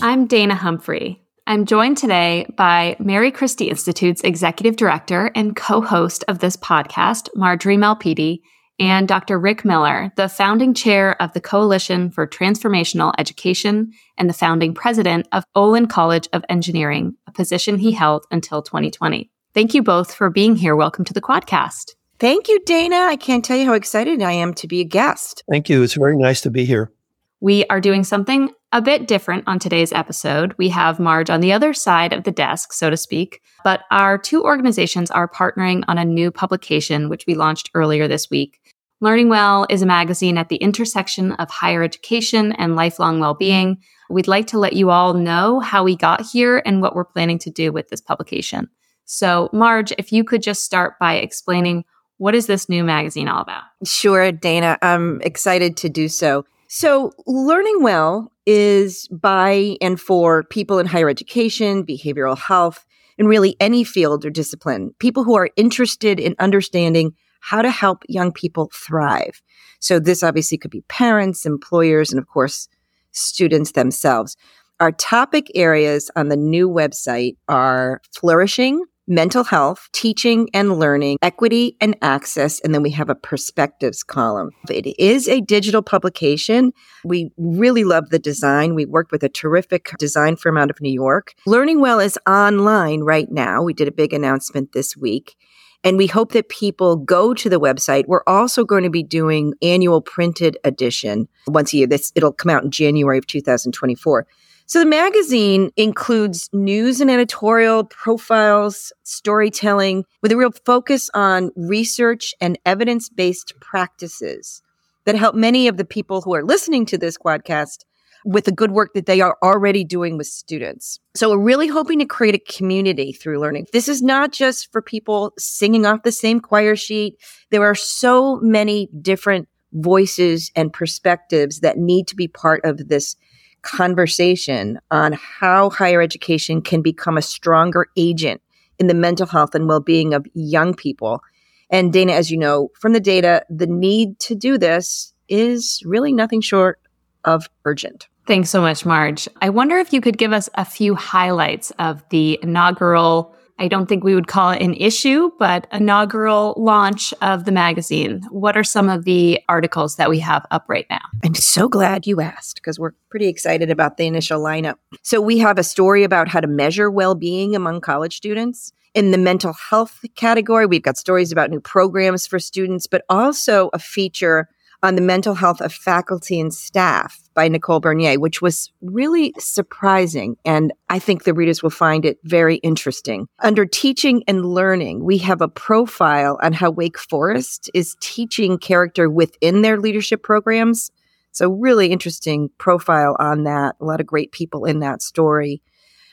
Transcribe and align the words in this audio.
I'm 0.00 0.26
Dana 0.28 0.54
Humphrey. 0.54 1.24
I'm 1.48 1.66
joined 1.66 1.98
today 1.98 2.46
by 2.56 2.94
Mary 3.00 3.32
Christie 3.32 3.68
Institute's 3.68 4.20
Executive 4.20 4.76
Director 4.76 5.32
and 5.34 5.56
co 5.56 5.80
host 5.80 6.22
of 6.28 6.38
this 6.38 6.56
podcast, 6.56 7.28
Marjorie 7.34 7.76
Malpiede, 7.76 8.38
and 8.78 9.08
Dr. 9.08 9.40
Rick 9.40 9.64
Miller, 9.64 10.12
the 10.14 10.28
founding 10.28 10.72
chair 10.72 11.20
of 11.20 11.32
the 11.32 11.40
Coalition 11.40 12.12
for 12.12 12.28
Transformational 12.28 13.12
Education 13.18 13.90
and 14.16 14.30
the 14.30 14.34
founding 14.34 14.72
president 14.72 15.26
of 15.32 15.42
Olin 15.56 15.88
College 15.88 16.28
of 16.32 16.44
Engineering, 16.48 17.16
a 17.26 17.32
position 17.32 17.78
he 17.78 17.90
held 17.90 18.24
until 18.30 18.62
2020. 18.62 19.28
Thank 19.52 19.74
you 19.74 19.82
both 19.82 20.14
for 20.14 20.30
being 20.30 20.54
here. 20.54 20.76
Welcome 20.76 21.06
to 21.06 21.12
the 21.12 21.20
Quadcast. 21.20 21.96
Thank 22.20 22.46
you, 22.46 22.60
Dana. 22.64 22.96
I 22.96 23.16
can't 23.16 23.44
tell 23.44 23.56
you 23.56 23.66
how 23.66 23.72
excited 23.72 24.22
I 24.22 24.32
am 24.32 24.54
to 24.54 24.68
be 24.68 24.80
a 24.80 24.84
guest. 24.84 25.42
Thank 25.50 25.68
you. 25.68 25.82
It's 25.82 25.94
very 25.94 26.16
nice 26.16 26.40
to 26.42 26.50
be 26.50 26.64
here. 26.64 26.92
We 27.40 27.64
are 27.66 27.80
doing 27.80 28.04
something 28.04 28.52
a 28.72 28.82
bit 28.82 29.08
different 29.08 29.44
on 29.46 29.58
today's 29.58 29.92
episode. 29.92 30.54
We 30.58 30.68
have 30.68 31.00
Marge 31.00 31.30
on 31.30 31.40
the 31.40 31.52
other 31.52 31.72
side 31.72 32.12
of 32.12 32.24
the 32.24 32.30
desk, 32.30 32.72
so 32.72 32.90
to 32.90 32.96
speak, 32.96 33.40
but 33.64 33.82
our 33.90 34.18
two 34.18 34.44
organizations 34.44 35.10
are 35.10 35.28
partnering 35.28 35.84
on 35.88 35.96
a 35.96 36.04
new 36.04 36.30
publication, 36.30 37.08
which 37.08 37.24
we 37.26 37.34
launched 37.34 37.70
earlier 37.74 38.06
this 38.06 38.28
week. 38.30 38.60
Learning 39.00 39.28
Well 39.28 39.66
is 39.70 39.80
a 39.80 39.86
magazine 39.86 40.36
at 40.36 40.48
the 40.48 40.56
intersection 40.56 41.32
of 41.32 41.48
higher 41.48 41.82
education 41.82 42.52
and 42.52 42.76
lifelong 42.76 43.20
well 43.20 43.34
being. 43.34 43.78
We'd 44.10 44.28
like 44.28 44.48
to 44.48 44.58
let 44.58 44.74
you 44.74 44.90
all 44.90 45.14
know 45.14 45.60
how 45.60 45.84
we 45.84 45.96
got 45.96 46.22
here 46.22 46.62
and 46.66 46.82
what 46.82 46.94
we're 46.94 47.04
planning 47.04 47.38
to 47.40 47.50
do 47.50 47.72
with 47.72 47.88
this 47.88 48.00
publication. 48.00 48.68
So, 49.04 49.48
Marge, 49.52 49.92
if 49.98 50.12
you 50.12 50.24
could 50.24 50.42
just 50.42 50.64
start 50.64 50.98
by 50.98 51.14
explaining 51.14 51.84
what 52.18 52.34
is 52.34 52.46
this 52.46 52.68
new 52.68 52.82
magazine 52.82 53.28
all 53.28 53.40
about? 53.40 53.62
Sure, 53.84 54.32
Dana. 54.32 54.76
I'm 54.82 55.20
excited 55.22 55.76
to 55.78 55.88
do 55.88 56.08
so. 56.08 56.44
So, 56.70 57.12
Learning 57.26 57.82
Well 57.82 58.30
is 58.44 59.08
by 59.08 59.78
and 59.80 59.98
for 59.98 60.44
people 60.44 60.78
in 60.78 60.84
higher 60.84 61.08
education, 61.08 61.82
behavioral 61.82 62.36
health, 62.36 62.84
and 63.16 63.26
really 63.26 63.56
any 63.58 63.84
field 63.84 64.26
or 64.26 64.30
discipline, 64.30 64.94
people 64.98 65.24
who 65.24 65.34
are 65.34 65.48
interested 65.56 66.20
in 66.20 66.36
understanding 66.38 67.14
how 67.40 67.62
to 67.62 67.70
help 67.70 68.02
young 68.06 68.32
people 68.32 68.70
thrive. 68.74 69.40
So, 69.80 69.98
this 69.98 70.22
obviously 70.22 70.58
could 70.58 70.70
be 70.70 70.82
parents, 70.88 71.46
employers, 71.46 72.12
and 72.12 72.18
of 72.18 72.28
course, 72.28 72.68
students 73.12 73.72
themselves. 73.72 74.36
Our 74.78 74.92
topic 74.92 75.46
areas 75.54 76.10
on 76.16 76.28
the 76.28 76.36
new 76.36 76.68
website 76.68 77.38
are 77.48 78.02
flourishing, 78.14 78.84
mental 79.08 79.42
health, 79.42 79.88
teaching 79.92 80.48
and 80.52 80.78
learning, 80.78 81.18
equity 81.22 81.76
and 81.80 81.96
access, 82.02 82.60
and 82.60 82.74
then 82.74 82.82
we 82.82 82.90
have 82.90 83.08
a 83.08 83.14
perspectives 83.14 84.02
column. 84.02 84.50
It 84.70 84.86
is 84.98 85.28
a 85.28 85.40
digital 85.40 85.82
publication. 85.82 86.72
We 87.04 87.32
really 87.38 87.84
love 87.84 88.10
the 88.10 88.18
design. 88.18 88.74
We 88.74 88.84
worked 88.84 89.10
with 89.10 89.22
a 89.22 89.28
terrific 89.28 89.90
design 89.98 90.36
firm 90.36 90.58
out 90.58 90.70
of 90.70 90.80
New 90.80 90.92
York. 90.92 91.34
Learning 91.46 91.80
Well 91.80 92.00
is 92.00 92.18
online 92.28 93.00
right 93.00 93.30
now. 93.30 93.62
We 93.62 93.72
did 93.72 93.88
a 93.88 93.92
big 93.92 94.12
announcement 94.12 94.72
this 94.72 94.96
week. 94.96 95.36
And 95.84 95.96
we 95.96 96.08
hope 96.08 96.32
that 96.32 96.48
people 96.48 96.96
go 96.96 97.32
to 97.34 97.48
the 97.48 97.60
website. 97.60 98.06
We're 98.06 98.24
also 98.26 98.64
going 98.64 98.82
to 98.82 98.90
be 98.90 99.04
doing 99.04 99.54
annual 99.62 100.00
printed 100.00 100.58
edition 100.64 101.28
once 101.46 101.72
a 101.72 101.78
year. 101.78 101.86
This 101.86 102.12
it'll 102.16 102.32
come 102.32 102.50
out 102.50 102.64
in 102.64 102.70
January 102.70 103.16
of 103.16 103.26
2024. 103.28 104.26
So 104.68 104.80
the 104.80 104.84
magazine 104.84 105.70
includes 105.78 106.50
news 106.52 107.00
and 107.00 107.10
editorial 107.10 107.84
profiles, 107.84 108.92
storytelling 109.02 110.04
with 110.20 110.30
a 110.30 110.36
real 110.36 110.50
focus 110.66 111.08
on 111.14 111.52
research 111.56 112.34
and 112.38 112.58
evidence 112.66 113.08
based 113.08 113.54
practices 113.60 114.60
that 115.06 115.14
help 115.14 115.34
many 115.34 115.68
of 115.68 115.78
the 115.78 115.86
people 115.86 116.20
who 116.20 116.34
are 116.34 116.44
listening 116.44 116.84
to 116.84 116.98
this 116.98 117.16
podcast 117.16 117.86
with 118.26 118.44
the 118.44 118.52
good 118.52 118.72
work 118.72 118.92
that 118.92 119.06
they 119.06 119.22
are 119.22 119.38
already 119.42 119.84
doing 119.84 120.18
with 120.18 120.26
students. 120.26 121.00
So 121.16 121.30
we're 121.30 121.42
really 121.42 121.68
hoping 121.68 122.00
to 122.00 122.04
create 122.04 122.34
a 122.34 122.52
community 122.52 123.12
through 123.12 123.40
learning. 123.40 123.68
This 123.72 123.88
is 123.88 124.02
not 124.02 124.32
just 124.32 124.70
for 124.70 124.82
people 124.82 125.32
singing 125.38 125.86
off 125.86 126.02
the 126.02 126.12
same 126.12 126.40
choir 126.40 126.76
sheet. 126.76 127.14
There 127.50 127.64
are 127.64 127.74
so 127.74 128.36
many 128.42 128.90
different 129.00 129.48
voices 129.72 130.50
and 130.54 130.72
perspectives 130.74 131.60
that 131.60 131.78
need 131.78 132.06
to 132.08 132.16
be 132.16 132.28
part 132.28 132.64
of 132.64 132.88
this 132.88 133.16
conversation 133.62 134.78
on 134.90 135.12
how 135.12 135.70
higher 135.70 136.00
education 136.00 136.62
can 136.62 136.82
become 136.82 137.16
a 137.16 137.22
stronger 137.22 137.86
agent 137.96 138.40
in 138.78 138.86
the 138.86 138.94
mental 138.94 139.26
health 139.26 139.54
and 139.54 139.68
well-being 139.68 140.14
of 140.14 140.26
young 140.34 140.74
people. 140.74 141.22
And 141.70 141.92
Dana, 141.92 142.12
as 142.12 142.30
you 142.30 142.38
know 142.38 142.70
from 142.78 142.92
the 142.92 143.00
data, 143.00 143.44
the 143.50 143.66
need 143.66 144.18
to 144.20 144.34
do 144.34 144.58
this 144.58 145.12
is 145.28 145.82
really 145.84 146.12
nothing 146.12 146.40
short 146.40 146.80
of 147.24 147.48
urgent. 147.64 148.08
Thanks 148.26 148.50
so 148.50 148.60
much, 148.60 148.84
Marge. 148.84 149.28
I 149.40 149.48
wonder 149.48 149.78
if 149.78 149.92
you 149.92 150.00
could 150.00 150.18
give 150.18 150.32
us 150.32 150.48
a 150.54 150.64
few 150.64 150.94
highlights 150.94 151.70
of 151.78 152.02
the 152.10 152.38
inaugural 152.42 153.34
I 153.58 153.66
don't 153.68 153.86
think 153.86 154.04
we 154.04 154.14
would 154.14 154.28
call 154.28 154.50
it 154.50 154.62
an 154.62 154.74
issue, 154.74 155.30
but 155.38 155.66
inaugural 155.72 156.54
launch 156.56 157.12
of 157.22 157.44
the 157.44 157.52
magazine. 157.52 158.22
What 158.30 158.56
are 158.56 158.64
some 158.64 158.88
of 158.88 159.04
the 159.04 159.40
articles 159.48 159.96
that 159.96 160.08
we 160.08 160.20
have 160.20 160.46
up 160.50 160.64
right 160.68 160.86
now? 160.88 161.00
I'm 161.24 161.34
so 161.34 161.68
glad 161.68 162.06
you 162.06 162.20
asked 162.20 162.56
because 162.56 162.78
we're 162.78 162.92
pretty 163.10 163.26
excited 163.26 163.70
about 163.70 163.96
the 163.96 164.06
initial 164.06 164.40
lineup. 164.40 164.76
So 165.02 165.20
we 165.20 165.38
have 165.38 165.58
a 165.58 165.64
story 165.64 166.04
about 166.04 166.28
how 166.28 166.40
to 166.40 166.46
measure 166.46 166.90
well-being 166.90 167.56
among 167.56 167.80
college 167.80 168.16
students. 168.16 168.72
In 168.94 169.10
the 169.10 169.18
mental 169.18 169.52
health 169.52 170.04
category, 170.14 170.66
we've 170.66 170.82
got 170.82 170.96
stories 170.96 171.32
about 171.32 171.50
new 171.50 171.60
programs 171.60 172.26
for 172.26 172.38
students, 172.38 172.86
but 172.86 173.04
also 173.08 173.70
a 173.72 173.78
feature 173.78 174.48
on 174.82 174.94
the 174.94 175.00
mental 175.00 175.34
health 175.34 175.60
of 175.60 175.72
faculty 175.72 176.38
and 176.38 176.54
staff 176.54 177.18
by 177.34 177.48
Nicole 177.48 177.80
Bernier, 177.80 178.18
which 178.18 178.40
was 178.40 178.72
really 178.80 179.34
surprising. 179.38 180.36
And 180.44 180.72
I 180.88 180.98
think 180.98 181.24
the 181.24 181.34
readers 181.34 181.62
will 181.62 181.70
find 181.70 182.04
it 182.04 182.18
very 182.24 182.56
interesting. 182.56 183.26
Under 183.40 183.66
teaching 183.66 184.22
and 184.28 184.44
learning, 184.44 185.04
we 185.04 185.18
have 185.18 185.40
a 185.40 185.48
profile 185.48 186.38
on 186.42 186.52
how 186.52 186.70
Wake 186.70 186.98
Forest 186.98 187.70
is 187.74 187.96
teaching 188.00 188.58
character 188.58 189.10
within 189.10 189.62
their 189.62 189.80
leadership 189.80 190.22
programs. 190.22 190.90
So, 191.32 191.50
really 191.50 191.88
interesting 191.88 192.50
profile 192.58 193.16
on 193.18 193.44
that. 193.44 193.76
A 193.80 193.84
lot 193.84 194.00
of 194.00 194.06
great 194.06 194.32
people 194.32 194.64
in 194.64 194.80
that 194.80 195.02
story. 195.02 195.60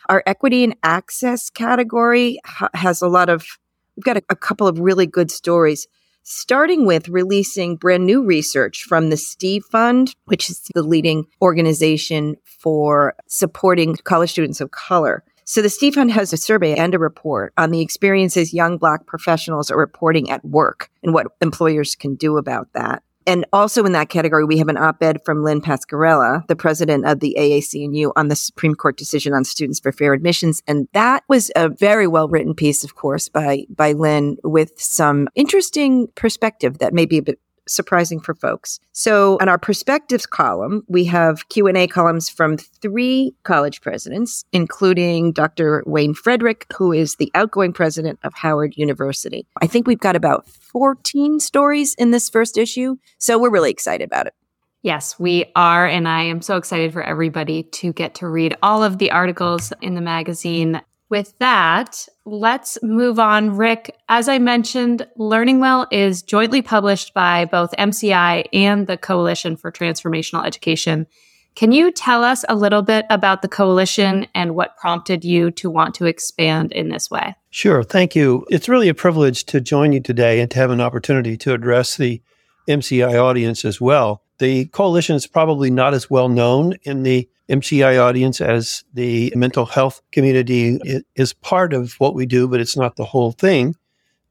Our 0.09 0.21
equity 0.25 0.63
and 0.63 0.75
access 0.83 1.49
category 1.49 2.39
ha- 2.45 2.69
has 2.73 3.01
a 3.01 3.07
lot 3.07 3.29
of, 3.29 3.45
we've 3.95 4.03
got 4.03 4.17
a, 4.17 4.23
a 4.29 4.35
couple 4.35 4.67
of 4.67 4.79
really 4.79 5.07
good 5.07 5.31
stories 5.31 5.87
starting 6.25 6.85
with 6.85 7.07
releasing 7.07 7.75
brand 7.75 8.05
new 8.05 8.23
research 8.23 8.83
from 8.83 9.09
the 9.09 9.17
Steve 9.17 9.63
Fund, 9.71 10.15
which 10.25 10.49
is 10.49 10.59
the 10.73 10.81
leading 10.81 11.27
organization 11.41 12.35
for 12.43 13.13
supporting 13.27 13.95
college 14.03 14.31
students 14.31 14.59
of 14.59 14.71
color. 14.71 15.23
So 15.45 15.61
the 15.61 15.69
Steve 15.69 15.93
Fund 15.93 16.11
has 16.11 16.33
a 16.33 16.37
survey 16.37 16.73
and 16.73 16.95
a 16.95 16.99
report 16.99 17.53
on 17.57 17.69
the 17.69 17.81
experiences 17.81 18.55
young 18.55 18.79
Black 18.79 19.05
professionals 19.05 19.69
are 19.69 19.77
reporting 19.77 20.31
at 20.31 20.43
work 20.43 20.89
and 21.03 21.13
what 21.13 21.27
employers 21.39 21.93
can 21.93 22.15
do 22.15 22.37
about 22.37 22.73
that. 22.73 23.03
And 23.27 23.45
also 23.51 23.85
in 23.85 23.93
that 23.93 24.09
category, 24.09 24.45
we 24.45 24.57
have 24.59 24.67
an 24.67 24.77
op-ed 24.77 25.23
from 25.25 25.43
Lynn 25.43 25.61
Pasquerella, 25.61 26.45
the 26.47 26.55
president 26.55 27.05
of 27.05 27.19
the 27.19 27.35
AAC&U 27.39 28.13
on 28.15 28.27
the 28.27 28.35
Supreme 28.35 28.75
Court 28.75 28.97
decision 28.97 29.33
on 29.33 29.43
students 29.43 29.79
for 29.79 29.91
fair 29.91 30.13
admissions. 30.13 30.61
And 30.67 30.87
that 30.93 31.23
was 31.27 31.51
a 31.55 31.69
very 31.69 32.07
well 32.07 32.27
written 32.27 32.53
piece, 32.53 32.83
of 32.83 32.95
course, 32.95 33.29
by, 33.29 33.65
by 33.69 33.93
Lynn 33.93 34.37
with 34.43 34.79
some 34.79 35.27
interesting 35.35 36.07
perspective 36.15 36.77
that 36.79 36.93
may 36.93 37.05
be 37.05 37.17
a 37.17 37.23
bit 37.23 37.39
surprising 37.67 38.19
for 38.19 38.33
folks. 38.33 38.79
So 38.91 39.37
on 39.41 39.49
our 39.49 39.57
perspectives 39.57 40.25
column, 40.25 40.83
we 40.87 41.05
have 41.05 41.47
Q&A 41.49 41.87
columns 41.87 42.29
from 42.29 42.57
three 42.57 43.33
college 43.43 43.81
presidents, 43.81 44.45
including 44.51 45.31
Dr. 45.31 45.83
Wayne 45.85 46.13
Frederick, 46.13 46.65
who 46.75 46.91
is 46.91 47.15
the 47.15 47.31
outgoing 47.35 47.73
president 47.73 48.19
of 48.23 48.33
Howard 48.33 48.75
University. 48.77 49.45
I 49.61 49.67
think 49.67 49.87
we've 49.87 49.99
got 49.99 50.15
about 50.15 50.47
14 50.47 51.39
stories 51.39 51.93
in 51.95 52.11
this 52.11 52.29
first 52.29 52.57
issue, 52.57 52.97
so 53.17 53.39
we're 53.39 53.49
really 53.49 53.71
excited 53.71 54.05
about 54.05 54.27
it. 54.27 54.33
Yes, 54.85 55.17
we 55.17 55.45
are. 55.55 55.87
And 55.87 56.07
I 56.07 56.21
am 56.21 56.43
so 56.43 56.57
excited 56.57 56.93
for 56.93 57.01
everybody 57.01 57.63
to 57.63 57.91
get 57.91 58.13
to 58.15 58.27
read 58.27 58.55
all 58.61 58.83
of 58.83 58.99
the 58.99 59.09
articles 59.09 59.73
in 59.81 59.95
the 59.95 60.01
magazine. 60.01 60.79
With 61.15 61.33
that, 61.39 62.09
let's 62.25 62.77
move 62.83 63.19
on. 63.19 63.55
Rick, 63.55 63.95
as 64.09 64.27
I 64.27 64.37
mentioned, 64.37 65.07
Learning 65.15 65.61
Well 65.61 65.87
is 65.89 66.21
jointly 66.21 66.61
published 66.61 67.13
by 67.13 67.45
both 67.45 67.71
MCI 67.79 68.49
and 68.51 68.85
the 68.85 68.97
Coalition 68.97 69.55
for 69.55 69.71
Transformational 69.71 70.45
Education. 70.45 71.07
Can 71.55 71.71
you 71.71 71.89
tell 71.89 72.21
us 72.21 72.43
a 72.49 72.55
little 72.55 72.81
bit 72.81 73.05
about 73.09 73.41
the 73.41 73.47
coalition 73.47 74.27
and 74.35 74.55
what 74.55 74.75
prompted 74.75 75.23
you 75.23 75.51
to 75.51 75.69
want 75.69 75.95
to 75.95 76.05
expand 76.05 76.73
in 76.73 76.89
this 76.89 77.09
way? 77.09 77.33
Sure. 77.49 77.81
Thank 77.81 78.13
you. 78.13 78.45
It's 78.49 78.67
really 78.67 78.89
a 78.89 78.93
privilege 78.93 79.45
to 79.45 79.61
join 79.61 79.93
you 79.93 80.01
today 80.01 80.41
and 80.41 80.51
to 80.51 80.59
have 80.59 80.69
an 80.69 80.81
opportunity 80.81 81.37
to 81.37 81.53
address 81.53 81.95
the 81.95 82.21
MCI 82.67 83.13
audience 83.13 83.63
as 83.63 83.79
well. 83.79 84.21
The 84.39 84.65
coalition 84.65 85.15
is 85.15 85.27
probably 85.27 85.71
not 85.71 85.93
as 85.93 86.09
well 86.09 86.27
known 86.27 86.73
in 86.83 87.03
the 87.03 87.29
MCI 87.49 88.01
audience 88.01 88.41
as 88.41 88.83
the 88.93 89.31
mental 89.35 89.65
health 89.65 90.01
community 90.11 90.79
it 90.83 91.05
is 91.15 91.33
part 91.33 91.73
of 91.73 91.93
what 91.99 92.15
we 92.15 92.25
do, 92.25 92.47
but 92.47 92.59
it's 92.59 92.77
not 92.77 92.95
the 92.95 93.05
whole 93.05 93.31
thing. 93.31 93.75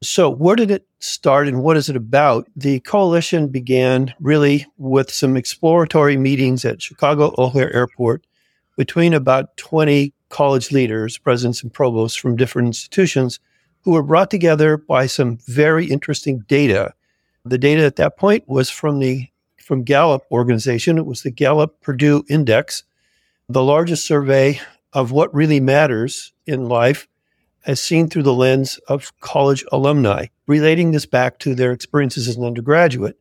So, 0.03 0.29
where 0.29 0.55
did 0.55 0.69
it 0.69 0.85
start 0.99 1.47
and 1.47 1.63
what 1.63 1.77
is 1.77 1.89
it 1.89 1.95
about? 1.95 2.47
The 2.55 2.81
coalition 2.81 3.47
began 3.47 4.13
really 4.19 4.65
with 4.77 5.09
some 5.09 5.37
exploratory 5.37 6.17
meetings 6.17 6.65
at 6.65 6.81
Chicago 6.81 7.33
O'Hare 7.37 7.73
Airport 7.73 8.25
between 8.77 9.13
about 9.13 9.55
20 9.57 10.13
college 10.29 10.71
leaders, 10.71 11.17
presidents, 11.17 11.63
and 11.63 11.73
provosts 11.73 12.17
from 12.17 12.35
different 12.35 12.67
institutions 12.67 13.39
who 13.83 13.91
were 13.91 14.03
brought 14.03 14.29
together 14.29 14.77
by 14.77 15.05
some 15.05 15.37
very 15.47 15.85
interesting 15.85 16.39
data. 16.47 16.93
The 17.45 17.57
data 17.57 17.83
at 17.85 17.95
that 17.95 18.17
point 18.17 18.43
was 18.47 18.69
from 18.69 18.99
the 18.99 19.27
from 19.59 19.83
Gallup 19.83 20.23
organization. 20.31 20.97
It 20.97 21.05
was 21.05 21.23
the 21.23 21.31
Gallup 21.31 21.81
Purdue 21.81 22.23
Index, 22.29 22.83
the 23.47 23.63
largest 23.63 24.05
survey 24.05 24.59
of 24.93 25.11
what 25.11 25.33
really 25.33 25.59
matters 25.59 26.33
in 26.47 26.67
life 26.67 27.07
as 27.65 27.81
seen 27.81 28.07
through 28.07 28.23
the 28.23 28.33
lens 28.33 28.79
of 28.87 29.11
college 29.19 29.63
alumni, 29.71 30.27
relating 30.47 30.91
this 30.91 31.05
back 31.05 31.39
to 31.39 31.55
their 31.55 31.71
experiences 31.71 32.27
as 32.27 32.37
an 32.37 32.43
undergraduate. 32.43 33.17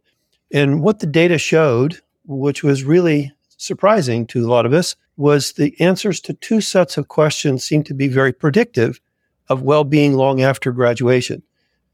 And 0.53 0.83
what 0.83 1.01
the 1.01 1.07
data 1.07 1.39
showed, 1.39 2.01
which 2.27 2.63
was 2.63 2.85
really 2.85 3.33
surprising 3.57 4.27
to 4.29 4.47
a 4.47 4.49
lot 4.49 4.67
of 4.67 4.73
us, 4.73 4.97
was 5.17 5.53
the 5.53 5.79
answers 5.81 6.21
to 6.21 6.35
two 6.35 6.61
sets 6.61 6.97
of 6.97 7.09
questions 7.09 7.65
seemed 7.65 7.87
to 7.87 7.95
be 7.95 8.09
very 8.09 8.33
predictive 8.33 9.01
of 9.49 9.63
well 9.63 9.85
being 9.85 10.15
long 10.15 10.41
after 10.41 10.73
graduation. 10.73 11.43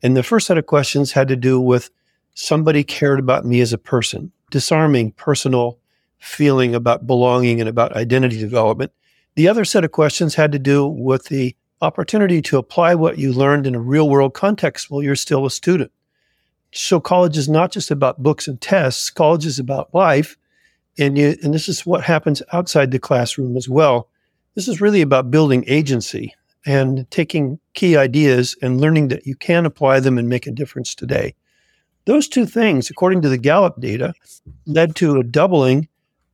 And 0.02 0.16
the 0.16 0.22
first 0.22 0.46
set 0.46 0.58
of 0.58 0.66
questions 0.66 1.12
had 1.12 1.28
to 1.28 1.36
do 1.36 1.60
with 1.60 1.90
somebody 2.34 2.84
cared 2.84 3.18
about 3.18 3.44
me 3.44 3.60
as 3.60 3.72
a 3.72 3.78
person, 3.78 4.32
disarming 4.50 5.12
personal 5.12 5.79
feeling 6.20 6.74
about 6.74 7.06
belonging 7.06 7.60
and 7.60 7.68
about 7.68 7.96
identity 7.96 8.38
development. 8.38 8.92
The 9.34 9.48
other 9.48 9.64
set 9.64 9.84
of 9.84 9.92
questions 9.92 10.34
had 10.34 10.52
to 10.52 10.58
do 10.58 10.86
with 10.86 11.24
the 11.26 11.56
opportunity 11.80 12.42
to 12.42 12.58
apply 12.58 12.94
what 12.94 13.18
you 13.18 13.32
learned 13.32 13.66
in 13.66 13.74
a 13.74 13.80
real 13.80 14.08
world 14.08 14.34
context 14.34 14.90
while 14.90 15.02
you're 15.02 15.16
still 15.16 15.46
a 15.46 15.50
student. 15.50 15.90
So 16.72 17.00
college 17.00 17.36
is 17.36 17.48
not 17.48 17.72
just 17.72 17.90
about 17.90 18.22
books 18.22 18.46
and 18.46 18.60
tests. 18.60 19.10
College 19.10 19.46
is 19.46 19.58
about 19.58 19.94
life. 19.94 20.36
And 20.98 21.16
you, 21.16 21.36
and 21.42 21.54
this 21.54 21.68
is 21.68 21.86
what 21.86 22.04
happens 22.04 22.42
outside 22.52 22.90
the 22.90 22.98
classroom 22.98 23.56
as 23.56 23.68
well. 23.68 24.08
This 24.54 24.68
is 24.68 24.80
really 24.80 25.00
about 25.00 25.30
building 25.30 25.64
agency 25.66 26.34
and 26.66 27.10
taking 27.10 27.58
key 27.72 27.96
ideas 27.96 28.56
and 28.60 28.80
learning 28.80 29.08
that 29.08 29.26
you 29.26 29.34
can 29.34 29.64
apply 29.64 30.00
them 30.00 30.18
and 30.18 30.28
make 30.28 30.46
a 30.46 30.52
difference 30.52 30.94
today. 30.94 31.34
Those 32.04 32.28
two 32.28 32.44
things, 32.44 32.90
according 32.90 33.22
to 33.22 33.28
the 33.28 33.38
Gallup 33.38 33.80
data, 33.80 34.12
led 34.66 34.96
to 34.96 35.18
a 35.18 35.24
doubling 35.24 35.88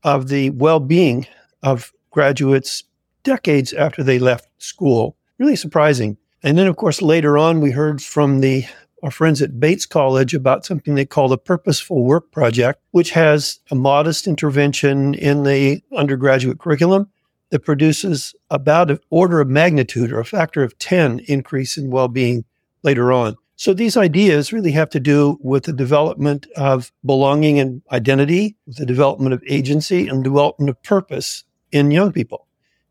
of 0.06 0.28
the 0.28 0.48
well 0.50 0.80
being 0.80 1.26
of 1.62 1.92
graduates 2.10 2.84
decades 3.24 3.74
after 3.74 4.02
they 4.02 4.18
left 4.18 4.48
school 4.56 5.16
really 5.38 5.56
surprising. 5.56 6.16
And 6.42 6.56
then, 6.56 6.66
of 6.66 6.76
course, 6.76 7.02
later 7.02 7.36
on, 7.36 7.60
we 7.60 7.72
heard 7.72 8.02
from 8.02 8.40
the 8.40 8.64
our 9.02 9.10
friends 9.10 9.42
at 9.42 9.60
Bates 9.60 9.84
College 9.84 10.32
about 10.32 10.64
something 10.64 10.94
they 10.94 11.04
call 11.04 11.28
the 11.28 11.36
Purposeful 11.36 12.02
Work 12.02 12.32
Project, 12.32 12.80
which 12.92 13.10
has 13.10 13.60
a 13.70 13.74
modest 13.74 14.26
intervention 14.26 15.12
in 15.14 15.42
the 15.42 15.82
undergraduate 15.94 16.58
curriculum 16.58 17.10
that 17.50 17.60
produces 17.60 18.34
about 18.50 18.90
an 18.90 18.98
order 19.10 19.40
of 19.40 19.48
magnitude 19.48 20.10
or 20.10 20.18
a 20.18 20.24
factor 20.24 20.62
of 20.62 20.78
10 20.78 21.20
increase 21.28 21.76
in 21.76 21.90
well 21.90 22.08
being 22.08 22.44
later 22.82 23.12
on. 23.12 23.36
So 23.56 23.72
these 23.72 23.96
ideas 23.96 24.52
really 24.52 24.72
have 24.72 24.90
to 24.90 25.00
do 25.00 25.38
with 25.40 25.64
the 25.64 25.72
development 25.72 26.46
of 26.56 26.92
belonging 27.04 27.58
and 27.58 27.82
identity, 27.90 28.56
with 28.66 28.76
the 28.76 28.86
development 28.86 29.32
of 29.32 29.42
agency 29.48 30.08
and 30.08 30.22
development 30.22 30.70
of 30.70 30.82
purpose 30.82 31.44
in 31.72 31.90
young 31.90 32.12
people 32.12 32.46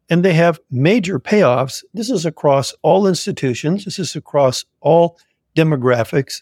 and 0.10 0.24
they 0.24 0.34
have 0.34 0.60
major 0.70 1.20
payoffs. 1.20 1.84
This 1.94 2.10
is 2.10 2.26
across 2.26 2.74
all 2.82 3.08
institutions, 3.08 3.86
this 3.86 4.00
is 4.00 4.16
across 4.16 4.66
all 4.82 5.18
demographics, 5.56 6.42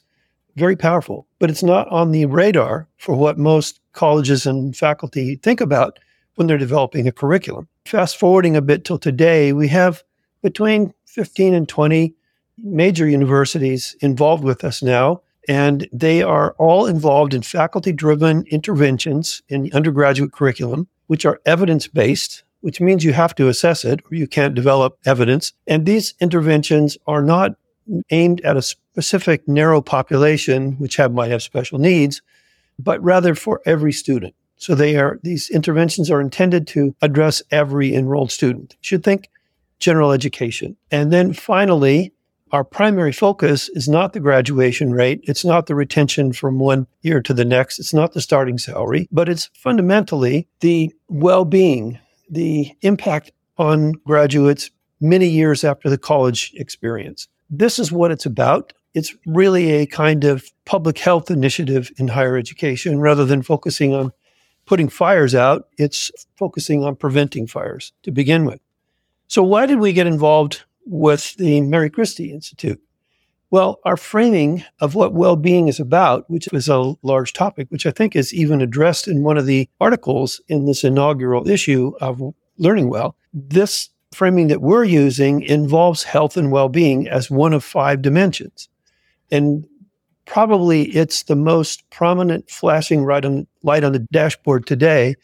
very 0.56 0.76
powerful. 0.76 1.28
But 1.40 1.50
it's 1.50 1.64
not 1.64 1.88
on 1.90 2.12
the 2.12 2.26
radar 2.26 2.88
for 2.98 3.16
what 3.16 3.38
most 3.38 3.80
colleges 3.94 4.46
and 4.46 4.76
faculty 4.76 5.36
think 5.36 5.62
about 5.62 6.00
when 6.36 6.48
they're 6.48 6.58
developing 6.58 7.08
a 7.08 7.12
curriculum. 7.12 7.68
Fast 7.86 8.18
forwarding 8.18 8.56
a 8.56 8.62
bit 8.62 8.86
till 8.86 8.98
today, 8.98 9.54
we 9.54 9.68
have 9.70 10.04
between 10.42 10.94
15 11.06 11.54
and 11.54 11.70
20 11.70 12.14
major 12.58 13.08
universities 13.08 13.96
involved 14.02 14.44
with 14.44 14.64
us 14.64 14.82
now. 14.82 15.22
And 15.48 15.90
they 15.92 16.22
are 16.24 16.56
all 16.58 16.86
involved 16.86 17.34
in 17.34 17.42
faculty 17.42 17.92
driven 17.92 18.46
interventions 18.48 19.42
in 19.50 19.64
the 19.64 19.74
undergraduate 19.74 20.32
curriculum, 20.32 20.88
which 21.08 21.26
are 21.26 21.42
evidence 21.46 21.88
based 21.88 22.44
which 22.64 22.80
means 22.80 23.04
you 23.04 23.12
have 23.12 23.36
to 23.36 23.50
assess 23.50 23.84
it 23.84 24.00
or 24.10 24.16
you 24.16 24.26
can't 24.26 24.56
develop 24.56 24.98
evidence. 25.06 25.52
And 25.68 25.86
these 25.86 26.14
interventions 26.22 26.98
are 27.08 27.22
not 27.22 27.58
aimed 28.10 28.40
at 28.40 28.56
a 28.56 28.62
specific 28.62 29.46
narrow 29.50 29.82
population, 29.82 30.78
which 30.80 30.96
have, 30.96 31.12
might 31.12 31.30
have 31.30 31.44
special 31.44 31.78
needs, 31.78 32.22
but 32.80 33.04
rather 33.04 33.36
for 33.36 33.62
every 33.66 33.92
student. 33.92 34.34
So 34.56 34.76
they 34.76 34.96
are, 34.96 35.20
these 35.24 35.50
interventions 35.50 36.10
are 36.10 36.22
intended 36.22 36.66
to 36.68 36.96
address 37.02 37.42
every 37.52 37.94
enrolled 37.94 38.32
student. 38.32 38.78
You 38.80 38.86
should 38.88 39.04
think 39.04 39.30
general 39.80 40.14
education. 40.14 40.78
And 40.90 41.12
then 41.12 41.34
finally, 41.34 42.14
our 42.54 42.64
primary 42.64 43.12
focus 43.12 43.68
is 43.70 43.90
not 43.90 44.14
the 44.14 44.20
graduation 44.20 44.94
rate. 44.94 45.22
It's 45.24 45.44
not 45.44 45.66
the 45.66 45.74
retention 45.74 46.32
from 46.34 46.60
one 46.60 46.86
year 47.02 47.20
to 47.24 47.34
the 47.34 47.44
next. 47.44 47.80
It's 47.80 47.96
not 47.96 48.14
the 48.14 48.22
starting 48.22 48.60
salary, 48.60 49.08
but 49.12 49.28
it's 49.28 49.50
fundamentally 49.56 50.48
the 50.60 50.94
well-being 51.10 52.00
the 52.30 52.72
impact 52.82 53.32
on 53.58 53.94
graduates 54.06 54.70
many 55.02 55.28
years 55.28 55.64
after 55.64 55.90
the 55.90 55.98
college 55.98 56.54
experience. 56.56 57.28
This 57.50 57.80
is 57.80 57.92
what 57.92 58.12
it's 58.12 58.26
about. 58.26 58.72
It's 58.94 59.16
really 59.26 59.72
a 59.72 59.88
kind 59.88 60.24
of 60.24 60.46
public 60.66 61.00
health 61.00 61.32
initiative 61.32 61.92
in 61.98 62.08
higher 62.08 62.38
education 62.38 63.00
rather 63.00 63.26
than 63.26 63.42
focusing 63.42 63.96
on 63.96 64.12
putting 64.66 64.90
fires 64.90 65.34
out. 65.34 65.70
It's 65.80 66.12
focusing 66.38 66.84
on 66.84 66.96
preventing 66.96 67.48
fires 67.48 67.94
to 68.04 68.12
begin 68.12 68.46
with. 68.46 68.62
So, 69.28 69.42
why 69.42 69.66
did 69.66 69.80
we 69.80 69.94
get 69.94 70.06
involved 70.06 70.64
with 70.86 71.36
the 71.36 71.62
Mary 71.62 71.90
Christie 71.90 72.32
Institute? 72.32 72.82
Well, 73.52 73.80
our 73.86 73.98
framing 73.98 74.64
of 74.80 74.96
what 74.96 75.14
well 75.14 75.36
being 75.36 75.68
is 75.68 75.80
about, 75.80 76.28
which 76.30 76.48
is 76.52 76.68
a 76.68 76.96
large 77.04 77.34
topic, 77.34 77.68
which 77.70 77.86
I 77.86 77.92
think 77.92 78.16
is 78.16 78.34
even 78.34 78.62
addressed 78.62 79.08
in 79.08 79.24
one 79.24 79.38
of 79.38 79.46
the 79.46 79.70
articles 79.80 80.42
in 80.48 80.66
this 80.66 80.84
inaugural 80.84 81.48
issue 81.48 81.94
of 82.02 82.20
Learning 82.58 82.90
Well, 82.90 83.16
this 83.32 83.90
framing 84.12 84.48
that 84.48 84.62
we're 84.62 84.84
using 84.84 85.44
involves 85.44 86.04
health 86.04 86.36
and 86.38 86.52
well 86.52 86.70
being 86.70 87.08
as 87.08 87.30
one 87.30 87.54
of 87.54 87.64
five 87.64 88.02
dimensions. 88.02 88.70
And 89.32 89.68
probably 90.26 90.84
it's 90.96 91.24
the 91.24 91.36
most 91.36 91.88
prominent 91.90 92.50
flashing 92.50 93.06
light 93.06 93.26
on 93.26 93.48
the 93.64 94.08
dashboard 94.12 94.66
today 94.66 95.16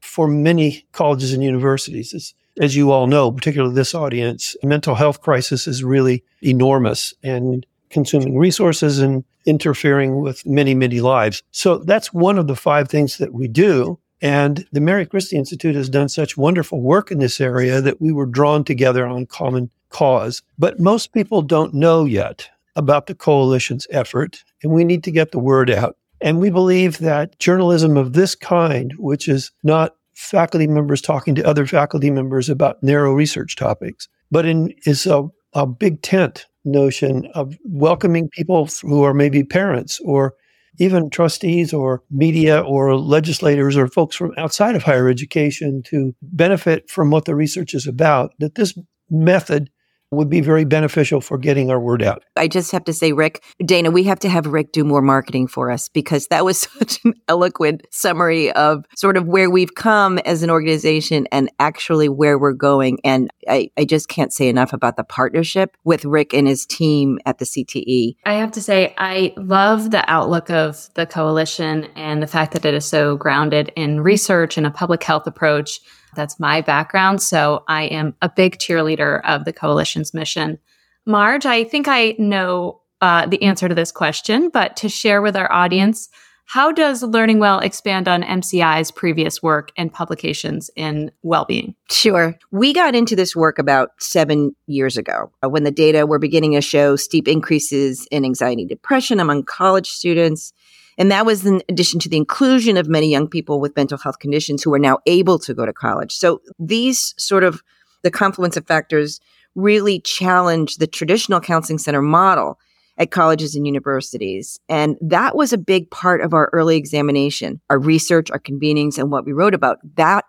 for 0.00 0.28
many 0.28 0.86
colleges 0.92 1.32
and 1.32 1.42
universities. 1.42 2.12
It's, 2.12 2.34
as 2.60 2.76
you 2.76 2.90
all 2.90 3.06
know, 3.06 3.32
particularly 3.32 3.74
this 3.74 3.94
audience, 3.94 4.56
mental 4.62 4.94
health 4.94 5.20
crisis 5.20 5.66
is 5.66 5.82
really 5.82 6.22
enormous. 6.42 7.14
And 7.22 7.66
consuming 7.92 8.36
resources 8.36 8.98
and 8.98 9.22
interfering 9.46 10.20
with 10.20 10.44
many, 10.44 10.74
many 10.74 11.00
lives. 11.00 11.42
So 11.52 11.78
that's 11.78 12.12
one 12.12 12.38
of 12.38 12.48
the 12.48 12.56
five 12.56 12.88
things 12.88 13.18
that 13.18 13.32
we 13.32 13.46
do. 13.46 13.98
And 14.20 14.66
the 14.72 14.80
Mary 14.80 15.04
Christie 15.04 15.36
Institute 15.36 15.74
has 15.74 15.88
done 15.88 16.08
such 16.08 16.36
wonderful 16.36 16.80
work 16.80 17.10
in 17.10 17.18
this 17.18 17.40
area 17.40 17.80
that 17.80 18.00
we 18.00 18.12
were 18.12 18.26
drawn 18.26 18.64
together 18.64 19.06
on 19.06 19.26
common 19.26 19.70
cause. 19.90 20.42
But 20.58 20.80
most 20.80 21.12
people 21.12 21.42
don't 21.42 21.74
know 21.74 22.04
yet 22.04 22.48
about 22.74 23.06
the 23.06 23.14
coalition's 23.14 23.86
effort, 23.90 24.42
and 24.62 24.72
we 24.72 24.84
need 24.84 25.04
to 25.04 25.10
get 25.10 25.32
the 25.32 25.38
word 25.38 25.70
out. 25.70 25.96
And 26.20 26.38
we 26.38 26.50
believe 26.50 26.98
that 26.98 27.38
journalism 27.40 27.96
of 27.96 28.12
this 28.12 28.36
kind, 28.36 28.94
which 28.96 29.28
is 29.28 29.50
not 29.64 29.96
faculty 30.14 30.66
members 30.66 31.00
talking 31.00 31.34
to 31.34 31.46
other 31.46 31.66
faculty 31.66 32.10
members 32.10 32.48
about 32.48 32.82
narrow 32.82 33.12
research 33.12 33.56
topics, 33.56 34.08
but 34.30 34.44
in, 34.46 34.74
is 34.86 35.06
a, 35.06 35.28
a 35.54 35.66
big 35.66 36.02
tent 36.02 36.46
notion 36.64 37.26
of 37.34 37.56
welcoming 37.64 38.28
people 38.28 38.68
who 38.82 39.02
are 39.02 39.14
maybe 39.14 39.42
parents 39.42 40.00
or 40.04 40.34
even 40.78 41.10
trustees 41.10 41.72
or 41.72 42.02
media 42.10 42.60
or 42.60 42.96
legislators 42.96 43.76
or 43.76 43.88
folks 43.88 44.16
from 44.16 44.32
outside 44.38 44.74
of 44.74 44.82
higher 44.82 45.08
education 45.08 45.82
to 45.84 46.14
benefit 46.22 46.88
from 46.88 47.10
what 47.10 47.24
the 47.24 47.34
research 47.34 47.74
is 47.74 47.86
about, 47.86 48.32
that 48.38 48.54
this 48.54 48.76
method 49.10 49.70
would 50.12 50.28
be 50.28 50.40
very 50.40 50.64
beneficial 50.64 51.20
for 51.20 51.38
getting 51.38 51.70
our 51.70 51.80
word 51.80 52.02
out. 52.02 52.22
I 52.36 52.46
just 52.46 52.70
have 52.72 52.84
to 52.84 52.92
say, 52.92 53.12
Rick, 53.12 53.42
Dana, 53.64 53.90
we 53.90 54.04
have 54.04 54.18
to 54.20 54.28
have 54.28 54.46
Rick 54.46 54.72
do 54.72 54.84
more 54.84 55.02
marketing 55.02 55.48
for 55.48 55.70
us 55.70 55.88
because 55.88 56.26
that 56.28 56.44
was 56.44 56.58
such 56.78 57.00
an 57.04 57.14
eloquent 57.28 57.86
summary 57.90 58.52
of 58.52 58.84
sort 58.94 59.16
of 59.16 59.26
where 59.26 59.50
we've 59.50 59.74
come 59.74 60.18
as 60.18 60.42
an 60.42 60.50
organization 60.50 61.26
and 61.32 61.50
actually 61.58 62.08
where 62.08 62.38
we're 62.38 62.52
going. 62.52 62.98
And 63.04 63.30
I, 63.48 63.70
I 63.78 63.84
just 63.84 64.08
can't 64.08 64.32
say 64.32 64.48
enough 64.48 64.72
about 64.72 64.96
the 64.96 65.04
partnership 65.04 65.76
with 65.84 66.04
Rick 66.04 66.34
and 66.34 66.46
his 66.46 66.66
team 66.66 67.18
at 67.24 67.38
the 67.38 67.44
CTE. 67.44 68.16
I 68.24 68.34
have 68.34 68.52
to 68.52 68.60
say, 68.60 68.94
I 68.98 69.32
love 69.36 69.90
the 69.90 70.08
outlook 70.10 70.50
of 70.50 70.90
the 70.94 71.06
coalition 71.06 71.84
and 71.96 72.22
the 72.22 72.26
fact 72.26 72.52
that 72.52 72.64
it 72.64 72.74
is 72.74 72.84
so 72.84 73.16
grounded 73.16 73.72
in 73.76 74.00
research 74.00 74.58
and 74.58 74.66
a 74.66 74.70
public 74.70 75.02
health 75.02 75.26
approach. 75.26 75.80
That's 76.14 76.38
my 76.38 76.60
background. 76.60 77.22
So 77.22 77.64
I 77.68 77.84
am 77.84 78.14
a 78.22 78.28
big 78.28 78.58
cheerleader 78.58 79.20
of 79.24 79.44
the 79.44 79.52
coalition's 79.52 80.12
mission. 80.12 80.58
Marge, 81.06 81.46
I 81.46 81.64
think 81.64 81.88
I 81.88 82.14
know 82.18 82.80
uh, 83.00 83.26
the 83.26 83.42
answer 83.42 83.68
to 83.68 83.74
this 83.74 83.90
question, 83.90 84.48
but 84.50 84.76
to 84.76 84.88
share 84.88 85.22
with 85.22 85.36
our 85.36 85.50
audience, 85.50 86.08
how 86.44 86.70
does 86.70 87.02
Learning 87.02 87.38
Well 87.38 87.60
expand 87.60 88.08
on 88.08 88.22
MCI's 88.22 88.90
previous 88.90 89.42
work 89.42 89.72
and 89.76 89.92
publications 89.92 90.70
in 90.76 91.10
well-being? 91.22 91.74
Sure. 91.90 92.36
We 92.50 92.72
got 92.72 92.94
into 92.94 93.16
this 93.16 93.34
work 93.34 93.58
about 93.58 93.90
seven 93.98 94.54
years 94.66 94.96
ago 94.96 95.30
uh, 95.42 95.48
when 95.48 95.64
the 95.64 95.70
data 95.70 96.06
were 96.06 96.18
beginning 96.18 96.52
to 96.52 96.60
show 96.60 96.96
steep 96.96 97.26
increases 97.26 98.06
in 98.10 98.24
anxiety 98.24 98.66
depression 98.66 99.18
among 99.18 99.44
college 99.44 99.88
students 99.88 100.52
and 100.98 101.10
that 101.10 101.26
was 101.26 101.46
in 101.46 101.62
addition 101.68 102.00
to 102.00 102.08
the 102.08 102.16
inclusion 102.16 102.76
of 102.76 102.88
many 102.88 103.10
young 103.10 103.28
people 103.28 103.60
with 103.60 103.76
mental 103.76 103.98
health 103.98 104.18
conditions 104.18 104.62
who 104.62 104.72
are 104.74 104.78
now 104.78 104.98
able 105.06 105.38
to 105.40 105.54
go 105.54 105.66
to 105.66 105.72
college. 105.72 106.12
So 106.12 106.40
these 106.58 107.14
sort 107.18 107.44
of 107.44 107.62
the 108.02 108.10
confluence 108.10 108.56
of 108.56 108.66
factors 108.66 109.20
really 109.54 110.00
challenge 110.00 110.76
the 110.76 110.86
traditional 110.86 111.40
counseling 111.40 111.78
center 111.78 112.02
model 112.02 112.58
at 112.98 113.10
colleges 113.10 113.54
and 113.54 113.66
universities. 113.66 114.60
And 114.68 114.96
that 115.00 115.34
was 115.34 115.52
a 115.52 115.58
big 115.58 115.90
part 115.90 116.20
of 116.20 116.34
our 116.34 116.50
early 116.52 116.76
examination, 116.76 117.60
our 117.70 117.78
research, 117.78 118.30
our 118.30 118.38
convenings, 118.38 118.98
and 118.98 119.10
what 119.10 119.24
we 119.24 119.32
wrote 119.32 119.54
about. 119.54 119.78
That 119.96 120.24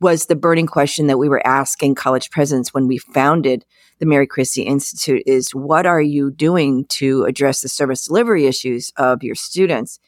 was 0.00 0.26
the 0.26 0.36
burning 0.36 0.66
question 0.66 1.06
that 1.06 1.18
we 1.18 1.28
were 1.28 1.46
asking 1.46 1.94
college 1.94 2.30
presidents 2.30 2.74
when 2.74 2.86
we 2.86 2.98
founded 2.98 3.64
the 4.00 4.06
Mary 4.06 4.26
Christie 4.26 4.62
Institute 4.62 5.22
is 5.26 5.54
what 5.54 5.86
are 5.86 6.00
you 6.00 6.30
doing 6.30 6.84
to 6.86 7.24
address 7.24 7.60
the 7.60 7.68
service 7.68 8.06
delivery 8.06 8.46
issues 8.46 8.92
of 8.96 9.22
your 9.22 9.34
students? 9.34 9.98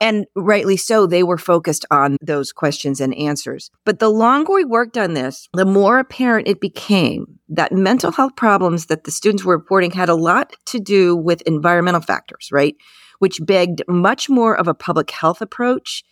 And 0.00 0.26
rightly 0.34 0.76
so, 0.76 1.06
they 1.06 1.22
were 1.22 1.38
focused 1.38 1.86
on 1.88 2.16
those 2.20 2.50
questions 2.52 3.00
and 3.00 3.14
answers. 3.14 3.70
But 3.84 4.00
the 4.00 4.08
longer 4.08 4.52
we 4.52 4.64
worked 4.64 4.98
on 4.98 5.14
this, 5.14 5.48
the 5.52 5.64
more 5.64 6.00
apparent 6.00 6.48
it 6.48 6.60
became 6.60 7.38
that 7.48 7.70
mental 7.70 8.10
health 8.10 8.34
problems 8.34 8.86
that 8.86 9.04
the 9.04 9.12
students 9.12 9.44
were 9.44 9.56
reporting 9.56 9.92
had 9.92 10.08
a 10.08 10.16
lot 10.16 10.54
to 10.66 10.80
do 10.80 11.14
with 11.14 11.40
environmental 11.42 12.00
factors, 12.00 12.48
right? 12.50 12.74
Which 13.20 13.38
begged 13.46 13.82
much 13.86 14.28
more 14.28 14.56
of 14.56 14.66
a 14.66 14.74
public 14.74 15.08
health 15.12 15.40
approach 15.40 16.02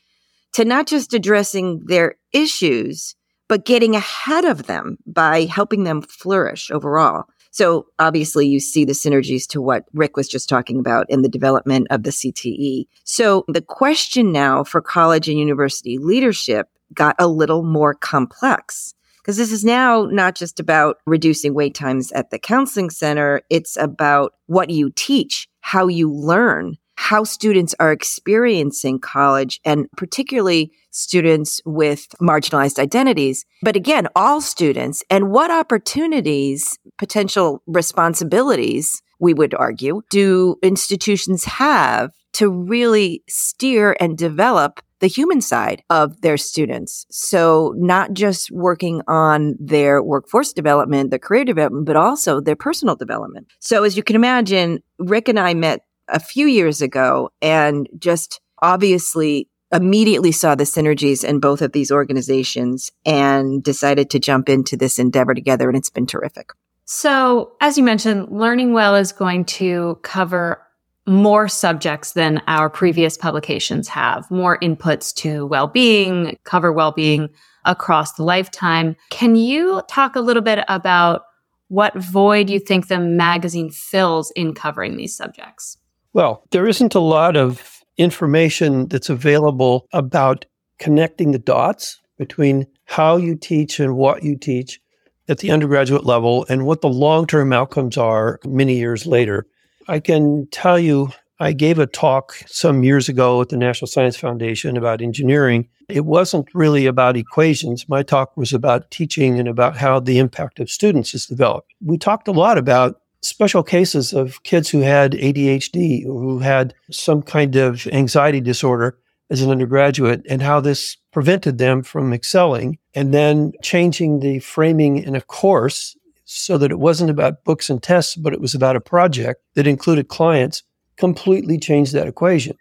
to 0.52 0.64
not 0.64 0.86
just 0.86 1.14
addressing 1.14 1.82
their 1.86 2.16
issues, 2.32 3.14
but 3.48 3.64
getting 3.64 3.94
ahead 3.96 4.44
of 4.44 4.66
them 4.66 4.96
by 5.06 5.44
helping 5.44 5.84
them 5.84 6.02
flourish 6.02 6.70
overall. 6.70 7.24
So 7.50 7.86
obviously 7.98 8.46
you 8.46 8.60
see 8.60 8.84
the 8.84 8.92
synergies 8.92 9.46
to 9.48 9.60
what 9.60 9.84
Rick 9.92 10.16
was 10.16 10.28
just 10.28 10.48
talking 10.48 10.78
about 10.78 11.06
in 11.10 11.22
the 11.22 11.28
development 11.28 11.88
of 11.90 12.04
the 12.04 12.10
CTE. 12.10 12.86
So 13.04 13.44
the 13.48 13.60
question 13.60 14.30
now 14.30 14.62
for 14.62 14.80
college 14.80 15.28
and 15.28 15.38
university 15.38 15.98
leadership 15.98 16.68
got 16.94 17.16
a 17.18 17.26
little 17.26 17.64
more 17.64 17.94
complex 17.94 18.94
because 19.20 19.36
this 19.36 19.52
is 19.52 19.64
now 19.64 20.06
not 20.10 20.34
just 20.34 20.58
about 20.60 20.98
reducing 21.06 21.54
wait 21.54 21.74
times 21.74 22.10
at 22.12 22.30
the 22.30 22.38
counseling 22.38 22.90
center. 22.90 23.42
It's 23.50 23.76
about 23.76 24.34
what 24.46 24.70
you 24.70 24.90
teach, 24.90 25.48
how 25.60 25.88
you 25.88 26.12
learn, 26.12 26.76
how 27.10 27.24
students 27.24 27.74
are 27.80 27.90
experiencing 27.90 29.00
college 29.00 29.58
and 29.64 29.88
particularly 29.96 30.70
students 30.92 31.60
with 31.66 32.06
marginalized 32.22 32.78
identities. 32.78 33.44
But 33.62 33.74
again, 33.74 34.06
all 34.14 34.40
students 34.40 35.02
and 35.10 35.32
what 35.32 35.50
opportunities, 35.50 36.78
potential 36.98 37.64
responsibilities, 37.66 39.02
we 39.18 39.34
would 39.34 39.54
argue, 39.54 40.02
do 40.08 40.54
institutions 40.62 41.44
have 41.46 42.12
to 42.34 42.48
really 42.48 43.24
steer 43.28 43.96
and 43.98 44.16
develop 44.16 44.80
the 45.00 45.08
human 45.08 45.40
side 45.40 45.82
of 45.90 46.20
their 46.20 46.36
students. 46.36 47.06
So 47.10 47.74
not 47.76 48.12
just 48.12 48.52
working 48.52 49.02
on 49.08 49.56
their 49.58 50.00
workforce 50.00 50.52
development, 50.52 51.10
their 51.10 51.18
career 51.18 51.44
development, 51.44 51.86
but 51.86 51.96
also 51.96 52.40
their 52.40 52.54
personal 52.54 52.94
development. 52.94 53.48
So 53.58 53.82
as 53.82 53.96
you 53.96 54.04
can 54.04 54.14
imagine, 54.14 54.80
Rick 55.00 55.28
and 55.28 55.40
I 55.40 55.54
met 55.54 55.80
a 56.12 56.20
few 56.20 56.46
years 56.46 56.82
ago 56.82 57.30
and 57.40 57.88
just 57.98 58.40
obviously 58.62 59.48
immediately 59.72 60.32
saw 60.32 60.54
the 60.54 60.64
synergies 60.64 61.24
in 61.24 61.40
both 61.40 61.62
of 61.62 61.72
these 61.72 61.90
organizations 61.92 62.90
and 63.06 63.62
decided 63.62 64.10
to 64.10 64.18
jump 64.18 64.48
into 64.48 64.76
this 64.76 64.98
endeavor 64.98 65.34
together. 65.34 65.68
And 65.68 65.76
it's 65.76 65.90
been 65.90 66.06
terrific. 66.06 66.50
So, 66.84 67.52
as 67.60 67.78
you 67.78 67.84
mentioned, 67.84 68.36
Learning 68.36 68.72
Well 68.72 68.96
is 68.96 69.12
going 69.12 69.44
to 69.44 70.00
cover 70.02 70.60
more 71.06 71.48
subjects 71.48 72.12
than 72.12 72.42
our 72.46 72.68
previous 72.68 73.16
publications 73.16 73.88
have, 73.88 74.28
more 74.30 74.58
inputs 74.58 75.14
to 75.16 75.46
well 75.46 75.66
being, 75.66 76.36
cover 76.44 76.72
well 76.72 76.92
being 76.92 77.28
across 77.64 78.14
the 78.14 78.24
lifetime. 78.24 78.96
Can 79.10 79.36
you 79.36 79.82
talk 79.88 80.16
a 80.16 80.20
little 80.20 80.42
bit 80.42 80.64
about 80.68 81.22
what 81.68 81.94
void 81.94 82.50
you 82.50 82.58
think 82.58 82.88
the 82.88 82.98
magazine 82.98 83.70
fills 83.70 84.32
in 84.32 84.54
covering 84.54 84.96
these 84.96 85.16
subjects? 85.16 85.78
Well, 86.12 86.44
there 86.50 86.66
isn't 86.66 86.94
a 86.94 87.00
lot 87.00 87.36
of 87.36 87.82
information 87.96 88.88
that's 88.88 89.10
available 89.10 89.86
about 89.92 90.46
connecting 90.78 91.32
the 91.32 91.38
dots 91.38 92.00
between 92.18 92.66
how 92.86 93.16
you 93.16 93.36
teach 93.36 93.78
and 93.78 93.96
what 93.96 94.22
you 94.22 94.36
teach 94.36 94.80
at 95.28 95.38
the 95.38 95.50
undergraduate 95.52 96.04
level 96.04 96.44
and 96.48 96.66
what 96.66 96.80
the 96.80 96.88
long 96.88 97.26
term 97.26 97.52
outcomes 97.52 97.96
are 97.96 98.40
many 98.44 98.76
years 98.76 99.06
later. 99.06 99.46
I 99.86 100.00
can 100.00 100.48
tell 100.50 100.78
you, 100.78 101.10
I 101.38 101.52
gave 101.52 101.78
a 101.78 101.86
talk 101.86 102.34
some 102.46 102.82
years 102.82 103.08
ago 103.08 103.40
at 103.40 103.48
the 103.48 103.56
National 103.56 103.86
Science 103.86 104.16
Foundation 104.16 104.76
about 104.76 105.00
engineering. 105.00 105.68
It 105.88 106.04
wasn't 106.04 106.48
really 106.54 106.86
about 106.86 107.16
equations. 107.16 107.88
My 107.88 108.02
talk 108.02 108.36
was 108.36 108.52
about 108.52 108.90
teaching 108.90 109.38
and 109.38 109.48
about 109.48 109.76
how 109.76 110.00
the 110.00 110.18
impact 110.18 110.60
of 110.60 110.70
students 110.70 111.14
is 111.14 111.26
developed. 111.26 111.72
We 111.80 111.96
talked 111.96 112.28
a 112.28 112.32
lot 112.32 112.58
about 112.58 112.99
special 113.22 113.62
cases 113.62 114.12
of 114.12 114.42
kids 114.42 114.70
who 114.70 114.80
had 114.80 115.12
ADHD 115.12 116.04
who 116.04 116.38
had 116.38 116.74
some 116.90 117.22
kind 117.22 117.56
of 117.56 117.86
anxiety 117.88 118.40
disorder 118.40 118.98
as 119.30 119.42
an 119.42 119.50
undergraduate 119.50 120.22
and 120.28 120.42
how 120.42 120.60
this 120.60 120.96
prevented 121.12 121.58
them 121.58 121.82
from 121.82 122.12
excelling 122.12 122.78
and 122.94 123.14
then 123.14 123.52
changing 123.62 124.20
the 124.20 124.38
framing 124.40 124.98
in 124.98 125.14
a 125.14 125.20
course 125.20 125.96
so 126.24 126.56
that 126.58 126.70
it 126.70 126.78
wasn't 126.78 127.10
about 127.10 127.44
books 127.44 127.70
and 127.70 127.82
tests, 127.82 128.16
but 128.16 128.32
it 128.32 128.40
was 128.40 128.54
about 128.54 128.76
a 128.76 128.80
project 128.80 129.42
that 129.54 129.66
included 129.66 130.08
clients 130.08 130.62
completely 130.96 131.58
changed 131.58 131.92
that 131.92 132.06
equation. 132.06 132.56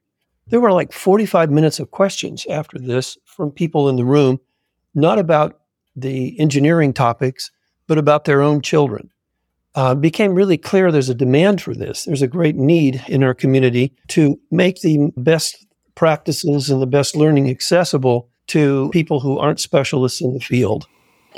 There 0.47 0.59
were 0.59 0.71
like 0.71 0.91
45 0.91 1.51
minutes 1.51 1.79
of 1.79 1.91
questions 1.91 2.45
after 2.49 2.79
this 2.79 3.17
from 3.25 3.51
people 3.51 3.87
in 3.87 3.95
the 3.95 4.05
room, 4.05 4.39
not 4.95 5.19
about 5.19 5.59
the 5.95 6.39
engineering 6.39 6.93
topics, 6.93 7.51
but 7.87 7.97
about 7.97 8.25
their 8.25 8.41
own 8.41 8.61
children 8.61 9.11
uh, 9.75 9.95
became 9.95 10.33
really 10.33 10.57
clear 10.57 10.91
there's 10.91 11.09
a 11.09 11.15
demand 11.15 11.61
for 11.61 11.73
this. 11.73 12.05
There's 12.05 12.21
a 12.21 12.27
great 12.27 12.55
need 12.55 13.03
in 13.07 13.23
our 13.23 13.33
community 13.33 13.93
to 14.09 14.39
make 14.51 14.81
the 14.81 15.11
best 15.15 15.65
practices 15.95 16.69
and 16.69 16.81
the 16.81 16.87
best 16.87 17.15
learning 17.15 17.49
accessible 17.49 18.29
to 18.47 18.89
people 18.91 19.19
who 19.19 19.37
aren't 19.37 19.59
specialists 19.59 20.21
in 20.21 20.33
the 20.33 20.39
field. 20.39 20.87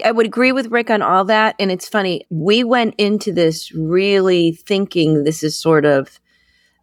I 0.06 0.12
would 0.12 0.26
agree 0.26 0.52
with 0.52 0.72
Rick 0.72 0.90
on 0.90 1.02
all 1.02 1.26
that. 1.26 1.56
And 1.60 1.72
it's 1.72 1.90
funny, 1.90 2.26
we 2.30 2.64
went 2.64 2.96
into 2.98 3.34
this 3.34 3.72
really 3.74 4.54
thinking 4.54 5.24
this 5.24 5.44
is 5.44 5.60
sort 5.60 5.86
of 5.86 6.20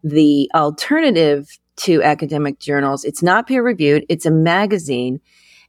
the 0.05 0.51
alternative 0.55 1.59
to 1.77 2.03
academic 2.03 2.59
journals. 2.59 3.05
It's 3.05 3.23
not 3.23 3.47
peer 3.47 3.63
reviewed, 3.63 4.05
it's 4.09 4.27
a 4.27 4.31
magazine. 4.31 5.21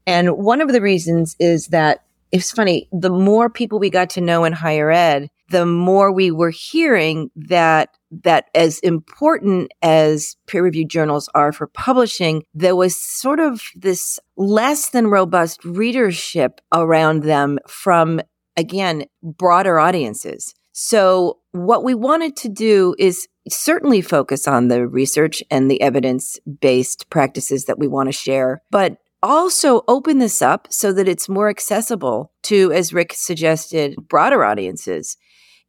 And 0.05 0.37
one 0.37 0.59
of 0.59 0.71
the 0.71 0.81
reasons 0.81 1.35
is 1.39 1.67
that 1.67 2.03
it's 2.31 2.51
funny, 2.51 2.87
the 2.91 3.09
more 3.09 3.49
people 3.49 3.79
we 3.79 3.89
got 3.89 4.09
to 4.11 4.21
know 4.21 4.43
in 4.43 4.53
higher 4.53 4.91
ed, 4.91 5.29
the 5.49 5.65
more 5.65 6.11
we 6.11 6.31
were 6.31 6.51
hearing 6.51 7.29
that 7.35 7.89
that 8.11 8.45
as 8.55 8.79
important 8.79 9.71
as 9.81 10.35
peer 10.47 10.63
reviewed 10.63 10.89
journals 10.89 11.29
are 11.35 11.51
for 11.51 11.67
publishing, 11.67 12.43
there 12.53 12.75
was 12.75 13.01
sort 13.01 13.39
of 13.39 13.61
this 13.75 14.19
less 14.35 14.89
than 14.89 15.07
robust 15.07 15.63
readership 15.63 16.59
around 16.73 17.23
them 17.23 17.59
from, 17.67 18.19
again, 18.57 19.05
broader 19.21 19.79
audiences. 19.79 20.55
So 20.71 21.39
what 21.51 21.83
we 21.83 21.93
wanted 21.93 22.35
to 22.37 22.49
do 22.49 22.95
is 22.97 23.27
certainly 23.47 24.01
focus 24.01 24.47
on 24.47 24.67
the 24.67 24.87
research 24.87 25.43
and 25.51 25.69
the 25.69 25.81
evidence 25.81 26.39
based 26.61 27.09
practices 27.09 27.65
that 27.65 27.79
we 27.79 27.87
want 27.87 28.07
to 28.07 28.13
share, 28.13 28.61
but 28.71 28.97
also 29.21 29.83
open 29.87 30.19
this 30.19 30.41
up 30.41 30.67
so 30.71 30.93
that 30.93 31.07
it's 31.07 31.27
more 31.27 31.49
accessible 31.49 32.31
to, 32.43 32.71
as 32.71 32.93
Rick 32.93 33.13
suggested, 33.13 33.95
broader 34.07 34.43
audiences 34.43 35.17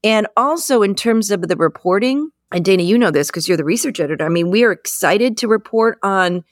And 0.03 0.27
also 0.37 0.83
in 0.83 0.95
terms 0.95 1.31
of 1.31 1.43
the 1.49 1.57
reporting, 1.57 2.31
and 2.53 2.65
Dana, 2.65 2.83
you 2.83 2.99
know 2.99 3.11
this 3.11 3.29
because 3.29 3.47
you're 3.47 3.57
the 3.57 3.65
research 3.65 4.01
editor. 4.01 4.25
I 4.25 4.29
mean, 4.29 4.51
we 4.51 4.65
are 4.65 4.73
excited 4.73 5.37
to 5.39 5.49
report 5.49 5.99
on 6.03 6.43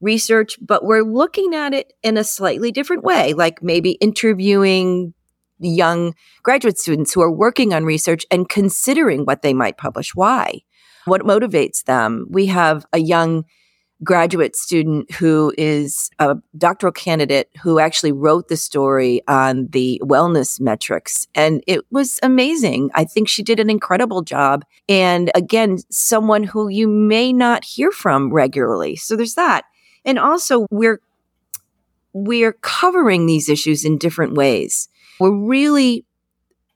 research, 0.00 0.56
but 0.60 0.84
we're 0.84 1.02
looking 1.02 1.54
at 1.54 1.74
it 1.74 1.92
in 2.02 2.16
a 2.16 2.24
slightly 2.24 2.70
different 2.70 3.02
way, 3.02 3.32
like 3.32 3.62
maybe 3.62 3.92
interviewing 3.92 5.14
young 5.58 6.14
graduate 6.42 6.78
students 6.78 7.12
who 7.12 7.20
are 7.20 7.32
working 7.32 7.74
on 7.74 7.84
research 7.84 8.24
and 8.30 8.48
considering 8.48 9.24
what 9.24 9.42
they 9.42 9.52
might 9.52 9.76
publish. 9.76 10.14
Why? 10.14 10.60
What 11.06 11.22
motivates 11.22 11.84
them? 11.84 12.26
We 12.30 12.46
have 12.46 12.86
a 12.92 12.98
young 12.98 13.44
graduate 14.04 14.54
student 14.54 15.10
who 15.12 15.52
is 15.58 16.10
a 16.18 16.36
doctoral 16.56 16.92
candidate 16.92 17.50
who 17.62 17.78
actually 17.78 18.12
wrote 18.12 18.48
the 18.48 18.56
story 18.56 19.22
on 19.26 19.66
the 19.68 20.00
wellness 20.04 20.60
metrics. 20.60 21.26
And 21.34 21.62
it 21.66 21.80
was 21.90 22.20
amazing. 22.22 22.90
I 22.94 23.04
think 23.04 23.28
she 23.28 23.42
did 23.42 23.58
an 23.58 23.70
incredible 23.70 24.22
job. 24.22 24.64
And 24.88 25.30
again, 25.34 25.78
someone 25.90 26.44
who 26.44 26.68
you 26.68 26.86
may 26.86 27.32
not 27.32 27.64
hear 27.64 27.90
from 27.90 28.32
regularly. 28.32 28.96
So 28.96 29.16
there's 29.16 29.34
that. 29.34 29.64
And 30.04 30.18
also 30.18 30.66
we're, 30.70 31.00
we're 32.12 32.52
covering 32.52 33.26
these 33.26 33.48
issues 33.48 33.84
in 33.84 33.98
different 33.98 34.34
ways. 34.34 34.88
We're 35.18 35.36
really 35.36 36.04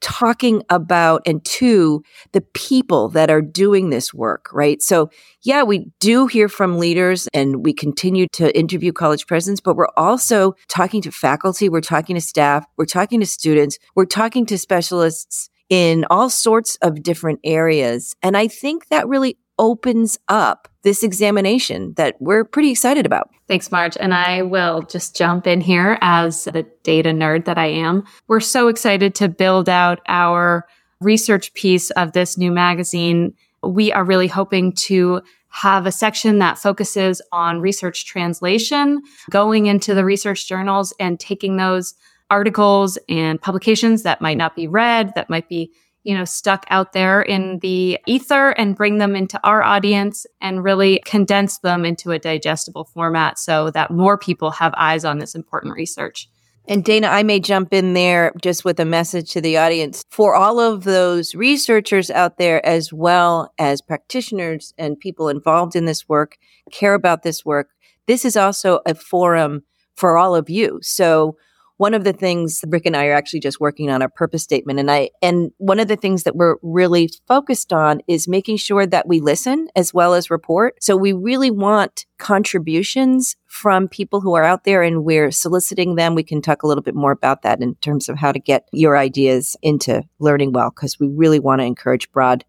talking 0.02 0.62
about 0.68 1.22
and 1.24 1.42
to 1.44 2.02
the 2.32 2.40
people 2.40 3.08
that 3.10 3.30
are 3.30 3.40
doing 3.40 3.90
this 3.90 4.12
work, 4.12 4.50
right? 4.52 4.82
So, 4.82 5.08
yeah, 5.42 5.62
we 5.62 5.86
do 6.00 6.26
hear 6.26 6.48
from 6.48 6.78
leaders 6.78 7.28
and 7.32 7.64
we 7.64 7.72
continue 7.72 8.26
to 8.32 8.56
interview 8.58 8.92
college 8.92 9.26
presidents, 9.26 9.60
but 9.60 9.76
we're 9.76 9.86
also 9.96 10.54
talking 10.68 11.00
to 11.02 11.10
faculty, 11.10 11.68
we're 11.68 11.80
talking 11.80 12.14
to 12.14 12.20
staff, 12.20 12.66
we're 12.76 12.84
talking 12.84 13.20
to 13.20 13.26
students, 13.26 13.78
we're 13.94 14.04
talking 14.04 14.44
to 14.46 14.58
specialists 14.58 15.48
in 15.70 16.04
all 16.10 16.28
sorts 16.28 16.76
of 16.82 17.02
different 17.02 17.40
areas. 17.44 18.14
And 18.22 18.36
I 18.36 18.46
think 18.46 18.88
that 18.88 19.08
really 19.08 19.38
opens 19.58 20.18
up 20.28 20.68
this 20.82 21.02
examination 21.02 21.94
that 21.94 22.16
we're 22.20 22.44
pretty 22.44 22.70
excited 22.70 23.06
about. 23.06 23.30
Thanks, 23.46 23.70
Marge. 23.70 23.96
And 23.98 24.14
I 24.14 24.42
will 24.42 24.82
just 24.82 25.16
jump 25.16 25.46
in 25.46 25.60
here 25.60 25.98
as 26.00 26.44
the 26.44 26.66
data 26.82 27.10
nerd 27.10 27.44
that 27.44 27.58
I 27.58 27.66
am. 27.66 28.04
We're 28.28 28.40
so 28.40 28.68
excited 28.68 29.14
to 29.16 29.28
build 29.28 29.68
out 29.68 30.00
our 30.08 30.66
research 31.00 31.52
piece 31.54 31.90
of 31.92 32.12
this 32.12 32.36
new 32.38 32.50
magazine. 32.50 33.34
We 33.62 33.92
are 33.92 34.04
really 34.04 34.28
hoping 34.28 34.72
to 34.72 35.22
have 35.48 35.86
a 35.86 35.92
section 35.92 36.38
that 36.38 36.58
focuses 36.58 37.20
on 37.30 37.60
research 37.60 38.06
translation, 38.06 39.02
going 39.30 39.66
into 39.66 39.94
the 39.94 40.04
research 40.04 40.48
journals 40.48 40.94
and 40.98 41.20
taking 41.20 41.58
those 41.58 41.94
articles 42.30 42.98
and 43.10 43.40
publications 43.40 44.02
that 44.04 44.22
might 44.22 44.38
not 44.38 44.56
be 44.56 44.66
read, 44.66 45.12
that 45.14 45.28
might 45.28 45.50
be 45.50 45.70
you 46.04 46.16
know, 46.16 46.24
stuck 46.24 46.66
out 46.68 46.92
there 46.92 47.22
in 47.22 47.58
the 47.60 47.98
ether 48.06 48.50
and 48.50 48.76
bring 48.76 48.98
them 48.98 49.14
into 49.14 49.40
our 49.44 49.62
audience 49.62 50.26
and 50.40 50.64
really 50.64 51.00
condense 51.04 51.58
them 51.58 51.84
into 51.84 52.10
a 52.10 52.18
digestible 52.18 52.84
format 52.84 53.38
so 53.38 53.70
that 53.70 53.90
more 53.90 54.18
people 54.18 54.50
have 54.50 54.74
eyes 54.76 55.04
on 55.04 55.18
this 55.18 55.34
important 55.34 55.74
research. 55.74 56.28
And 56.68 56.84
Dana, 56.84 57.08
I 57.08 57.24
may 57.24 57.40
jump 57.40 57.72
in 57.72 57.92
there 57.94 58.32
just 58.40 58.64
with 58.64 58.78
a 58.78 58.84
message 58.84 59.32
to 59.32 59.40
the 59.40 59.58
audience 59.58 60.04
for 60.10 60.36
all 60.36 60.60
of 60.60 60.84
those 60.84 61.34
researchers 61.34 62.08
out 62.08 62.38
there, 62.38 62.64
as 62.64 62.92
well 62.92 63.52
as 63.58 63.82
practitioners 63.82 64.72
and 64.78 64.98
people 64.98 65.28
involved 65.28 65.74
in 65.74 65.86
this 65.86 66.08
work, 66.08 66.38
care 66.70 66.94
about 66.94 67.24
this 67.24 67.44
work. 67.44 67.70
This 68.06 68.24
is 68.24 68.36
also 68.36 68.80
a 68.86 68.94
forum 68.94 69.64
for 69.96 70.16
all 70.16 70.36
of 70.36 70.48
you. 70.48 70.78
So 70.82 71.36
one 71.82 71.94
of 71.94 72.04
the 72.04 72.12
things 72.12 72.60
Rick 72.68 72.86
and 72.86 72.96
I 72.96 73.08
are 73.08 73.12
actually 73.12 73.40
just 73.40 73.58
working 73.58 73.90
on 73.90 74.02
a 74.02 74.08
purpose 74.08 74.44
statement. 74.44 74.78
And 74.78 74.88
I, 74.88 75.10
and 75.20 75.50
one 75.58 75.80
of 75.80 75.88
the 75.88 75.96
things 75.96 76.22
that 76.22 76.36
we're 76.36 76.54
really 76.62 77.10
focused 77.26 77.72
on 77.72 78.02
is 78.06 78.28
making 78.28 78.58
sure 78.58 78.86
that 78.86 79.08
we 79.08 79.18
listen 79.18 79.66
as 79.74 79.92
well 79.92 80.14
as 80.14 80.30
report. 80.30 80.76
So 80.80 80.96
we 80.96 81.12
really 81.12 81.50
want 81.50 82.06
contributions 82.18 83.34
from 83.48 83.88
people 83.88 84.20
who 84.20 84.34
are 84.34 84.44
out 84.44 84.62
there 84.62 84.84
and 84.84 85.02
we're 85.04 85.32
soliciting 85.32 85.96
them. 85.96 86.14
We 86.14 86.22
can 86.22 86.40
talk 86.40 86.62
a 86.62 86.68
little 86.68 86.84
bit 86.84 86.94
more 86.94 87.10
about 87.10 87.42
that 87.42 87.60
in 87.60 87.74
terms 87.76 88.08
of 88.08 88.16
how 88.16 88.30
to 88.30 88.38
get 88.38 88.68
your 88.72 88.96
ideas 88.96 89.56
into 89.60 90.04
learning 90.20 90.52
well, 90.52 90.70
because 90.70 91.00
we 91.00 91.08
really 91.08 91.40
want 91.40 91.62
to 91.62 91.64
encourage 91.64 92.12
broad 92.12 92.44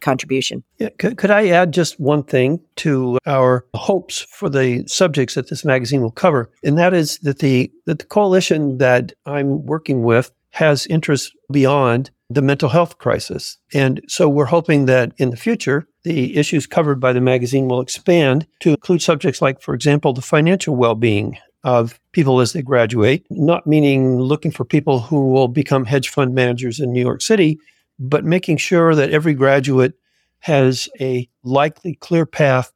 contribution. 0.00 0.62
Yeah, 0.78 0.90
could, 0.98 1.16
could 1.16 1.30
I 1.30 1.48
add 1.48 1.72
just 1.72 2.00
one 2.00 2.22
thing 2.22 2.60
to 2.76 3.18
our 3.26 3.66
hopes 3.74 4.20
for 4.30 4.48
the 4.48 4.84
subjects 4.86 5.34
that 5.34 5.48
this 5.48 5.64
magazine 5.64 6.02
will 6.02 6.10
cover, 6.10 6.50
and 6.64 6.78
that 6.78 6.94
is 6.94 7.18
that 7.18 7.38
the 7.38 7.70
that 7.86 7.98
the 7.98 8.06
coalition 8.06 8.78
that 8.78 9.12
I'm 9.26 9.64
working 9.66 10.02
with 10.02 10.32
has 10.50 10.86
interests 10.86 11.30
beyond 11.52 12.10
the 12.28 12.42
mental 12.42 12.68
health 12.68 12.98
crisis, 12.98 13.58
and 13.74 14.00
so 14.08 14.28
we're 14.28 14.46
hoping 14.46 14.86
that 14.86 15.12
in 15.18 15.30
the 15.30 15.36
future 15.36 15.86
the 16.02 16.36
issues 16.36 16.66
covered 16.66 17.00
by 17.00 17.12
the 17.12 17.20
magazine 17.20 17.68
will 17.68 17.80
expand 17.80 18.46
to 18.60 18.70
include 18.70 19.02
subjects 19.02 19.42
like, 19.42 19.60
for 19.60 19.74
example, 19.74 20.12
the 20.12 20.22
financial 20.22 20.74
well-being 20.74 21.36
of 21.62 22.00
people 22.12 22.40
as 22.40 22.52
they 22.52 22.62
graduate, 22.62 23.26
not 23.30 23.66
meaning 23.66 24.18
looking 24.18 24.50
for 24.50 24.64
people 24.64 25.00
who 25.00 25.30
will 25.30 25.48
become 25.48 25.84
hedge 25.84 26.08
fund 26.08 26.34
managers 26.34 26.80
in 26.80 26.92
New 26.92 27.02
York 27.02 27.20
City, 27.20 27.58
but 28.00 28.24
making 28.24 28.56
sure 28.56 28.94
that 28.94 29.10
every 29.10 29.34
graduate 29.34 29.92
has 30.40 30.88
a 30.98 31.28
likely 31.44 31.94
clear 31.94 32.24
path 32.24 32.72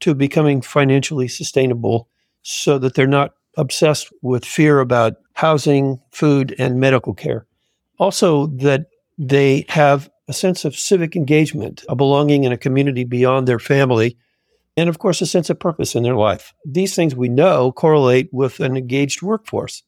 to 0.00 0.14
becoming 0.14 0.60
financially 0.60 1.26
sustainable 1.26 2.08
so 2.42 2.78
that 2.78 2.94
they're 2.94 3.06
not 3.06 3.34
obsessed 3.56 4.12
with 4.22 4.44
fear 4.44 4.78
about 4.78 5.14
housing, 5.32 6.00
food, 6.12 6.54
and 6.58 6.78
medical 6.78 7.14
care. 7.14 7.46
Also, 7.98 8.46
that 8.48 8.86
they 9.16 9.64
have 9.68 10.08
a 10.28 10.32
sense 10.32 10.64
of 10.64 10.76
civic 10.76 11.16
engagement, 11.16 11.82
a 11.88 11.96
belonging 11.96 12.44
in 12.44 12.52
a 12.52 12.58
community 12.58 13.04
beyond 13.04 13.48
their 13.48 13.58
family, 13.58 14.16
and 14.76 14.88
of 14.88 14.98
course, 14.98 15.20
a 15.20 15.26
sense 15.26 15.50
of 15.50 15.58
purpose 15.58 15.96
in 15.96 16.04
their 16.04 16.14
life. 16.14 16.54
These 16.64 16.94
things 16.94 17.16
we 17.16 17.28
know 17.28 17.72
correlate 17.72 18.28
with 18.32 18.60
an 18.60 18.76
engaged 18.76 19.22
workforce. 19.22 19.82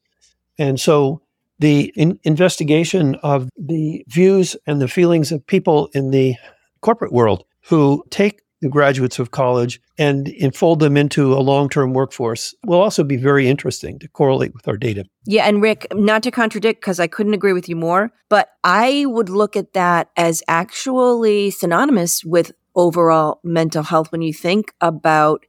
And 0.58 0.80
so 0.80 1.22
the 1.60 1.92
in- 1.94 2.18
investigation 2.24 3.14
of 3.22 3.48
the 3.56 4.04
views 4.08 4.56
and 4.66 4.80
the 4.80 4.88
feelings 4.88 5.30
of 5.30 5.46
people 5.46 5.88
in 5.94 6.10
the 6.10 6.34
corporate 6.80 7.12
world 7.12 7.44
who 7.62 8.02
take 8.10 8.40
the 8.60 8.68
graduates 8.68 9.18
of 9.18 9.30
college 9.30 9.80
and 9.98 10.28
enfold 10.28 10.80
them 10.80 10.96
into 10.96 11.32
a 11.32 11.40
long 11.40 11.68
term 11.68 11.92
workforce 11.94 12.54
will 12.64 12.80
also 12.80 13.02
be 13.02 13.16
very 13.16 13.48
interesting 13.48 13.98
to 13.98 14.08
correlate 14.08 14.52
with 14.54 14.68
our 14.68 14.76
data. 14.76 15.04
Yeah. 15.24 15.46
And 15.46 15.62
Rick, 15.62 15.86
not 15.94 16.22
to 16.24 16.30
contradict, 16.30 16.80
because 16.80 17.00
I 17.00 17.06
couldn't 17.06 17.34
agree 17.34 17.52
with 17.52 17.68
you 17.68 17.76
more, 17.76 18.12
but 18.28 18.50
I 18.62 19.04
would 19.06 19.28
look 19.28 19.56
at 19.56 19.72
that 19.72 20.10
as 20.16 20.42
actually 20.48 21.50
synonymous 21.50 22.24
with 22.24 22.52
overall 22.74 23.40
mental 23.42 23.82
health 23.82 24.12
when 24.12 24.22
you 24.22 24.32
think 24.32 24.74
about 24.80 25.44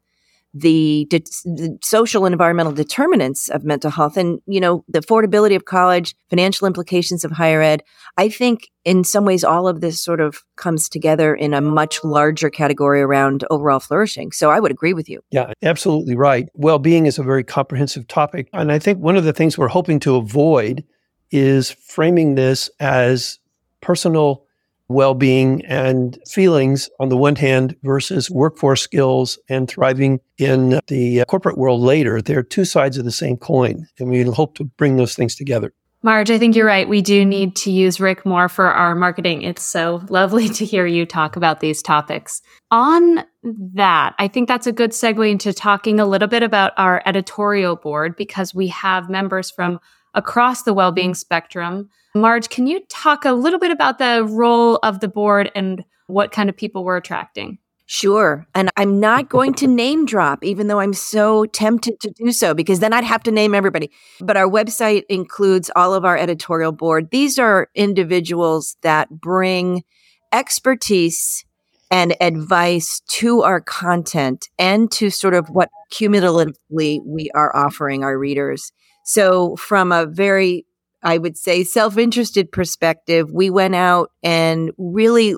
the, 0.53 1.07
de- 1.09 1.19
the, 1.45 1.77
social 1.81 2.25
and 2.25 2.33
environmental 2.33 2.73
determinants 2.73 3.49
of 3.49 3.63
mental 3.63 3.89
health 3.89 4.17
and 4.17 4.39
you 4.45 4.59
know 4.59 4.83
the 4.87 4.99
affordability 4.99 5.55
of 5.55 5.65
college 5.65 6.15
financial 6.29 6.67
implications 6.67 7.23
of 7.23 7.31
higher 7.31 7.61
ed. 7.61 7.83
I 8.17 8.29
think 8.29 8.69
in 8.83 9.03
some 9.03 9.23
ways 9.23 9.43
all 9.43 9.67
of 9.67 9.81
this 9.81 10.01
sort 10.01 10.19
of 10.19 10.43
comes 10.57 10.89
together 10.89 11.33
in 11.33 11.53
a 11.53 11.61
much 11.61 12.03
larger 12.03 12.49
category 12.49 13.01
around 13.01 13.45
overall 13.49 13.79
flourishing. 13.79 14.31
So 14.31 14.49
i 14.49 14.59
would 14.59 14.71
agree 14.71 14.93
with 14.93 15.07
you. 15.09 15.21
Yeah 15.31 15.53
absolutely 15.63 16.15
right. 16.15 16.49
Well-being 16.53 17.05
is 17.05 17.17
a 17.17 17.23
very 17.23 17.43
comprehensive 17.43 18.07
topic. 18.07 18.49
And 18.53 18.71
i 18.71 18.79
think 18.79 18.99
one 18.99 19.15
of 19.15 19.23
the 19.23 19.33
things 19.33 19.57
we're 19.57 19.67
hoping 19.69 19.99
to 20.01 20.15
avoid 20.15 20.83
is 21.31 21.71
framing 21.71 22.35
this 22.35 22.69
as 22.79 23.39
personal 23.79 24.45
well 24.93 25.13
being 25.13 25.65
and 25.65 26.17
feelings 26.27 26.89
on 26.99 27.10
the 27.10 27.17
one 27.17 27.36
hand 27.36 27.75
versus 27.84 28.30
workforce 28.30 28.82
skills 28.82 29.39
and 29.49 29.67
thriving 29.67 30.19
in 30.38 30.80
the 30.88 31.21
uh, 31.21 31.25
corporate 31.25 31.58
world 31.58 31.82
later. 31.82 32.21
They're 32.21 32.43
two 32.43 32.65
sides 32.65 32.97
of 32.97 33.06
the 33.06 33.12
same 33.12 33.38
coin, 33.38 33.88
and 33.99 34.10
we 34.10 34.23
hope 34.23 34.56
to 34.56 34.63
bring 34.63 34.97
those 34.97 35.15
things 35.15 35.36
together. 35.36 35.73
Marge, 36.04 36.32
I 36.32 36.39
think 36.39 36.56
you're 36.56 36.65
right. 36.65 36.89
We 36.89 37.04
do 37.04 37.23
need 37.23 37.56
to 37.58 37.71
use 37.71 37.99
Rick 37.99 38.25
more 38.25 38.49
for 38.49 38.65
our 38.65 38.95
marketing. 38.95 39.43
It's 39.43 39.63
so 39.63 40.04
lovely 40.10 40.49
to 40.49 40.65
hear 40.65 40.88
you 40.88 41.06
talk 41.06 41.36
about 41.36 41.60
these 41.60 41.84
topics. 41.84 42.41
On 42.71 43.23
that, 43.43 44.15
I 44.17 44.27
think 44.27 44.47
that's 44.47 44.65
a 44.65 44.71
good 44.71 44.91
segue 44.91 45.30
into 45.30 45.54
talking 45.54 45.99
a 45.99 46.08
little 46.08 46.27
bit 46.27 46.41
about 46.41 46.73
our 46.77 47.04
editorial 47.06 47.75
board 47.75 48.15
because 48.15 48.56
we 48.56 48.67
have 48.67 49.12
members 49.12 49.51
from 49.51 49.80
across 50.13 50.63
the 50.63 50.74
well-being 50.74 51.13
spectrum. 51.13 51.89
Marge, 52.13 52.50
can 52.50 52.67
you 52.67 52.82
talk 52.89 53.26
a 53.26 53.32
little 53.32 53.60
bit 53.60 53.71
about 53.71 53.97
the 53.97 54.24
role 54.30 54.78
of 54.84 55.00
the 55.00 55.08
board 55.08 55.52
and 55.56 55.84
what 56.08 56.32
kind 56.32 56.50
of 56.50 56.58
people 56.58 56.84
we're 56.84 56.97
attracting? 56.97 57.58
Sure. 57.86 58.47
And 58.56 58.69
I'm 58.78 59.02
not 59.02 59.28
going 59.28 59.54
to 59.56 59.67
name 59.67 60.06
drop, 60.06 60.45
even 60.45 60.67
though 60.67 60.80
I'm 60.80 60.93
so 60.93 61.45
tempted 61.47 62.00
to 62.00 62.12
do 62.12 62.32
so, 62.32 62.54
because 62.54 62.80
then 62.80 62.93
I'd 62.93 63.04
have 63.04 63.24
to 63.24 63.32
name 63.32 63.54
everybody. 63.54 63.91
But 64.21 64.38
our 64.38 64.47
website 64.47 65.04
includes 65.10 65.69
all 65.76 65.93
of 65.93 66.06
our 66.06 66.17
editorial 66.17 66.71
board. 66.71 67.12
These 67.12 67.38
are 67.38 67.67
individuals 67.76 68.78
that 68.82 69.10
bring 69.10 69.84
expertise 70.32 71.43
and 71.91 72.15
advice 72.21 73.02
to 73.08 73.41
our 73.41 73.60
content 73.60 74.47
and 74.58 74.89
to 74.93 75.10
sort 75.10 75.34
of 75.34 75.50
what 75.50 75.67
cumulatively 75.89 77.02
we 77.06 77.30
are 77.36 77.54
offering 77.54 78.06
our 78.06 78.17
readers. 78.17 78.71
So, 79.03 79.55
from 79.55 79.91
a 79.91 80.05
very 80.05 80.65
I 81.03 81.17
would 81.17 81.37
say, 81.37 81.63
self 81.63 81.97
interested 81.97 82.51
perspective, 82.51 83.31
we 83.31 83.49
went 83.49 83.75
out 83.75 84.11
and 84.23 84.71
really 84.77 85.35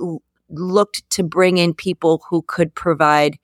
looked 0.50 1.10
to 1.12 1.24
bring 1.24 1.58
in 1.58 1.74
people 1.74 2.24
who 2.30 2.42
could 2.42 2.76
provide 2.76 3.38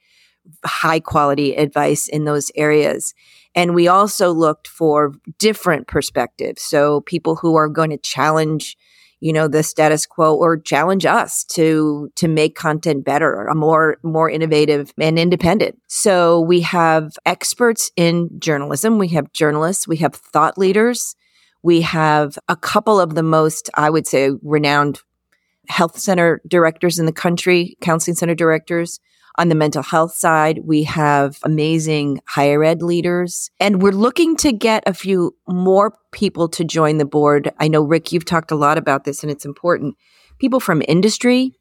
high 0.65 0.99
quality 0.99 1.55
advice 1.55 2.07
in 2.07 2.25
those 2.25 2.51
areas. 2.55 3.13
And 3.55 3.73
we 3.73 3.87
also 3.87 4.31
looked 4.31 4.67
for 4.67 5.13
different 5.37 5.87
perspectives. 5.87 6.61
So 6.61 7.01
people 7.01 7.35
who 7.35 7.55
are 7.55 7.69
going 7.69 7.89
to 7.89 7.97
challenge, 7.97 8.77
you 9.19 9.33
know, 9.33 9.47
the 9.47 9.63
status 9.63 10.05
quo 10.05 10.35
or 10.35 10.57
challenge 10.57 11.05
us 11.05 11.43
to, 11.43 12.11
to 12.15 12.27
make 12.27 12.55
content 12.55 13.03
better, 13.03 13.49
more, 13.53 13.97
more 14.03 14.29
innovative 14.29 14.93
and 14.99 15.19
independent. 15.19 15.77
So 15.87 16.39
we 16.39 16.61
have 16.61 17.13
experts 17.25 17.91
in 17.95 18.29
journalism. 18.39 18.97
We 18.97 19.09
have 19.09 19.33
journalists. 19.33 19.87
We 19.87 19.97
have 19.97 20.15
thought 20.15 20.57
leaders. 20.57 21.15
We 21.61 21.81
have 21.81 22.37
a 22.47 22.55
couple 22.55 22.99
of 22.99 23.15
the 23.15 23.23
most, 23.23 23.69
I 23.73 23.89
would 23.89 24.07
say, 24.07 24.31
renowned 24.41 25.01
health 25.67 25.99
center 25.99 26.41
directors 26.47 26.97
in 26.97 27.05
the 27.05 27.11
country, 27.11 27.77
counseling 27.81 28.15
center 28.15 28.35
directors. 28.35 28.99
On 29.39 29.47
the 29.47 29.55
mental 29.55 29.81
health 29.81 30.13
side, 30.13 30.59
we 30.65 30.83
have 30.83 31.39
amazing 31.43 32.19
higher 32.27 32.61
ed 32.61 32.81
leaders, 32.81 33.49
and 33.57 33.81
we're 33.81 33.93
looking 33.93 34.35
to 34.35 34.51
get 34.51 34.83
a 34.85 34.93
few 34.93 35.33
more 35.47 35.97
people 36.11 36.49
to 36.49 36.65
join 36.65 36.97
the 36.97 37.05
board. 37.05 37.49
I 37.57 37.69
know, 37.69 37.81
Rick, 37.81 38.11
you've 38.11 38.25
talked 38.25 38.51
a 38.51 38.57
lot 38.57 38.77
about 38.77 39.05
this, 39.05 39.23
and 39.23 39.31
it's 39.31 39.45
important. 39.45 39.95
People 40.39 40.59
from 40.59 40.83
industry, 40.89 41.53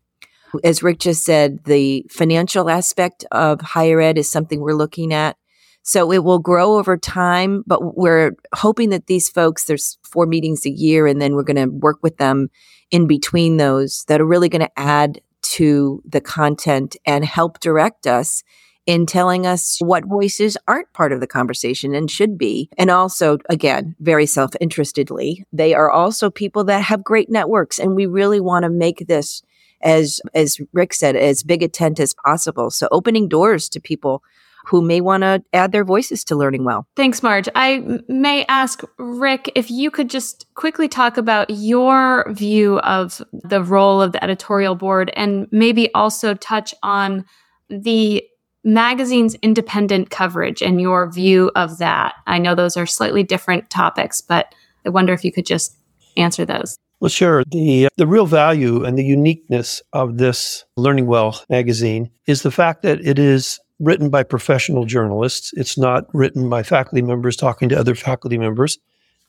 as 0.64 0.82
Rick 0.82 0.98
just 0.98 1.24
said, 1.24 1.62
the 1.66 2.04
financial 2.10 2.68
aspect 2.68 3.24
of 3.30 3.60
higher 3.60 4.00
ed 4.00 4.18
is 4.18 4.28
something 4.28 4.60
we're 4.60 4.72
looking 4.72 5.14
at. 5.14 5.36
So 5.82 6.10
it 6.10 6.24
will 6.24 6.40
grow 6.40 6.78
over 6.78 6.96
time, 6.96 7.62
but 7.64 7.96
we're 7.96 8.32
hoping 8.56 8.90
that 8.90 9.06
these 9.06 9.28
folks, 9.28 9.66
there's 9.66 9.98
four 10.02 10.26
meetings 10.26 10.66
a 10.66 10.70
year, 10.70 11.06
and 11.06 11.22
then 11.22 11.36
we're 11.36 11.44
going 11.44 11.56
to 11.70 11.72
work 11.78 11.98
with 12.02 12.16
them 12.16 12.48
in 12.90 13.06
between 13.06 13.56
those 13.56 14.02
that 14.08 14.20
are 14.20 14.26
really 14.26 14.48
going 14.48 14.62
to 14.62 14.78
add 14.78 15.20
to 15.52 16.02
the 16.04 16.20
content 16.20 16.96
and 17.06 17.24
help 17.24 17.60
direct 17.60 18.06
us 18.06 18.42
in 18.86 19.04
telling 19.04 19.46
us 19.46 19.78
what 19.80 20.06
voices 20.06 20.56
aren't 20.66 20.92
part 20.94 21.12
of 21.12 21.20
the 21.20 21.26
conversation 21.26 21.94
and 21.94 22.10
should 22.10 22.38
be. 22.38 22.70
And 22.78 22.90
also, 22.90 23.36
again, 23.50 23.94
very 24.00 24.24
self 24.24 24.54
interestedly, 24.56 25.44
they 25.52 25.74
are 25.74 25.90
also 25.90 26.30
people 26.30 26.64
that 26.64 26.84
have 26.84 27.04
great 27.04 27.30
networks. 27.30 27.78
And 27.78 27.94
we 27.94 28.06
really 28.06 28.40
want 28.40 28.62
to 28.62 28.70
make 28.70 29.06
this, 29.06 29.42
as, 29.82 30.22
as 30.34 30.58
Rick 30.72 30.94
said, 30.94 31.16
as 31.16 31.42
big 31.42 31.62
a 31.62 31.68
tent 31.68 32.00
as 32.00 32.14
possible. 32.14 32.70
So 32.70 32.88
opening 32.90 33.28
doors 33.28 33.68
to 33.70 33.80
people 33.80 34.22
who 34.66 34.82
may 34.82 35.00
want 35.00 35.22
to 35.22 35.42
add 35.52 35.72
their 35.72 35.84
voices 35.84 36.24
to 36.24 36.36
learning 36.36 36.64
well. 36.64 36.86
Thanks, 36.96 37.22
Marge. 37.22 37.48
I 37.54 38.00
may 38.08 38.44
ask 38.46 38.82
Rick 38.98 39.52
if 39.54 39.70
you 39.70 39.90
could 39.90 40.10
just 40.10 40.46
quickly 40.54 40.88
talk 40.88 41.16
about 41.16 41.48
your 41.50 42.30
view 42.32 42.78
of 42.80 43.22
the 43.32 43.62
role 43.62 44.02
of 44.02 44.12
the 44.12 44.22
editorial 44.22 44.74
board 44.74 45.10
and 45.16 45.46
maybe 45.50 45.92
also 45.94 46.34
touch 46.34 46.74
on 46.82 47.24
the 47.70 48.22
magazine's 48.64 49.34
independent 49.36 50.10
coverage 50.10 50.62
and 50.62 50.80
your 50.80 51.10
view 51.10 51.50
of 51.54 51.78
that. 51.78 52.14
I 52.26 52.38
know 52.38 52.54
those 52.54 52.76
are 52.76 52.86
slightly 52.86 53.22
different 53.22 53.70
topics, 53.70 54.20
but 54.20 54.54
I 54.84 54.90
wonder 54.90 55.12
if 55.12 55.24
you 55.24 55.32
could 55.32 55.46
just 55.46 55.76
answer 56.16 56.44
those. 56.44 56.76
Well, 57.00 57.08
sure. 57.08 57.44
The, 57.44 57.86
uh, 57.86 57.88
the 57.96 58.06
real 58.06 58.26
value 58.26 58.84
and 58.84 58.98
the 58.98 59.04
uniqueness 59.04 59.80
of 59.92 60.18
this 60.18 60.64
Learning 60.76 61.06
Well 61.06 61.40
magazine 61.48 62.10
is 62.26 62.42
the 62.42 62.50
fact 62.50 62.82
that 62.82 63.00
it 63.06 63.18
is 63.18 63.60
written 63.80 64.10
by 64.10 64.22
professional 64.22 64.84
journalists. 64.84 65.52
It's 65.54 65.78
not 65.78 66.06
written 66.12 66.48
by 66.48 66.62
faculty 66.62 67.02
members 67.02 67.36
talking 67.36 67.68
to 67.68 67.78
other 67.78 67.94
faculty 67.94 68.38
members. 68.38 68.78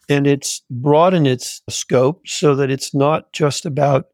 And 0.08 0.26
it's 0.26 0.64
broadened 0.72 1.28
its 1.28 1.62
scope 1.70 2.28
so 2.28 2.56
that 2.56 2.72
it's 2.72 2.94
not 2.96 3.32
just 3.32 3.66
about 3.66 4.08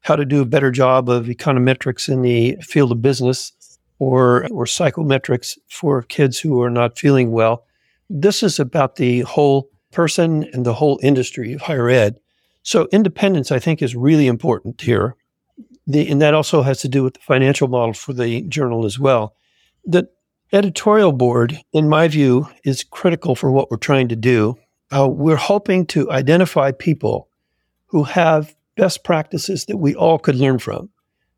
how 0.00 0.16
to 0.16 0.24
do 0.24 0.40
a 0.40 0.46
better 0.46 0.70
job 0.70 1.08
of 1.08 1.26
econometrics 1.26 2.08
in 2.08 2.22
the 2.22 2.56
field 2.62 2.90
of 2.90 3.02
business 3.02 3.52
or, 3.98 4.48
or 4.50 4.64
psychometrics 4.64 5.58
for 5.68 6.02
kids 6.02 6.38
who 6.38 6.60
are 6.62 6.70
not 6.70 6.98
feeling 6.98 7.30
well. 7.30 7.64
This 8.08 8.42
is 8.42 8.58
about 8.58 8.96
the 8.96 9.20
whole 9.20 9.68
person 9.92 10.48
and 10.52 10.66
the 10.66 10.74
whole 10.74 10.98
industry 11.02 11.52
of 11.52 11.60
higher 11.60 11.88
ed. 11.88 12.18
So 12.62 12.88
independence, 12.90 13.52
I 13.52 13.58
think, 13.58 13.82
is 13.82 13.94
really 13.94 14.26
important 14.26 14.80
here. 14.80 15.16
The, 15.86 16.08
and 16.08 16.20
that 16.22 16.34
also 16.34 16.62
has 16.62 16.80
to 16.80 16.88
do 16.88 17.02
with 17.02 17.14
the 17.14 17.20
financial 17.20 17.68
model 17.68 17.92
for 17.92 18.12
the 18.12 18.42
journal 18.42 18.84
as 18.84 18.98
well. 18.98 19.34
The 19.84 20.08
editorial 20.52 21.12
board, 21.12 21.58
in 21.72 21.88
my 21.88 22.08
view, 22.08 22.48
is 22.64 22.84
critical 22.84 23.34
for 23.34 23.50
what 23.50 23.70
we're 23.70 23.78
trying 23.78 24.08
to 24.08 24.16
do. 24.16 24.56
Uh, 24.94 25.08
we're 25.08 25.36
hoping 25.36 25.86
to 25.86 26.10
identify 26.10 26.72
people 26.72 27.28
who 27.86 28.04
have 28.04 28.54
best 28.76 29.04
practices 29.04 29.64
that 29.66 29.78
we 29.78 29.94
all 29.94 30.18
could 30.18 30.36
learn 30.36 30.58
from, 30.58 30.90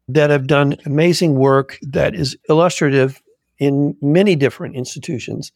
that 0.09 0.31
have 0.31 0.47
done 0.47 0.77
amazing 0.85 1.35
work 1.35 1.79
that 1.83 2.15
is 2.15 2.37
illustrative 2.49 3.23
in 3.59 3.97
many 4.03 4.37
different 4.37 4.77
institutions, 4.77 5.53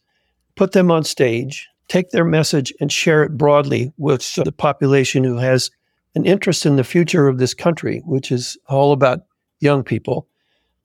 put 0.55 0.71
them 0.71 0.89
on 0.89 1.03
stage, 1.03 1.67
take 1.87 2.09
their 2.11 2.25
message 2.25 2.73
and 2.79 2.91
share 2.91 3.23
it 3.23 3.37
broadly 3.37 3.91
with 3.97 4.33
the 4.35 4.51
population 4.51 5.23
who 5.23 5.37
has 5.37 5.69
an 6.15 6.25
interest 6.25 6.65
in 6.65 6.75
the 6.75 6.83
future 6.83 7.27
of 7.27 7.37
this 7.37 7.53
country, 7.53 8.01
which 8.05 8.31
is 8.31 8.57
all 8.67 8.93
about 8.93 9.19
young 9.59 9.83
people. 9.83 10.27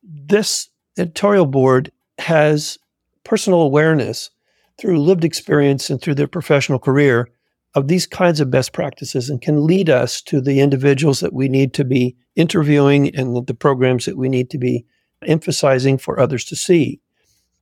This 0.02 0.68
editorial 0.98 1.46
board 1.46 1.90
has 2.18 2.78
personal 3.24 3.60
awareness 3.60 4.30
through 4.78 5.00
lived 5.00 5.24
experience 5.24 5.90
and 5.90 6.00
through 6.00 6.14
their 6.14 6.28
professional 6.28 6.78
career 6.78 7.28
of 7.74 7.88
these 7.88 8.06
kinds 8.06 8.40
of 8.40 8.50
best 8.50 8.72
practices 8.72 9.28
and 9.28 9.40
can 9.40 9.66
lead 9.66 9.90
us 9.90 10.22
to 10.22 10.40
the 10.40 10.60
individuals 10.60 11.20
that 11.20 11.32
we 11.32 11.48
need 11.48 11.74
to 11.74 11.84
be 11.84 12.16
interviewing 12.36 13.14
and 13.16 13.46
the 13.46 13.54
programs 13.54 14.04
that 14.04 14.16
we 14.16 14.28
need 14.28 14.50
to 14.50 14.58
be 14.58 14.84
emphasizing 15.26 15.98
for 15.98 16.20
others 16.20 16.44
to 16.44 16.56
see. 16.56 17.00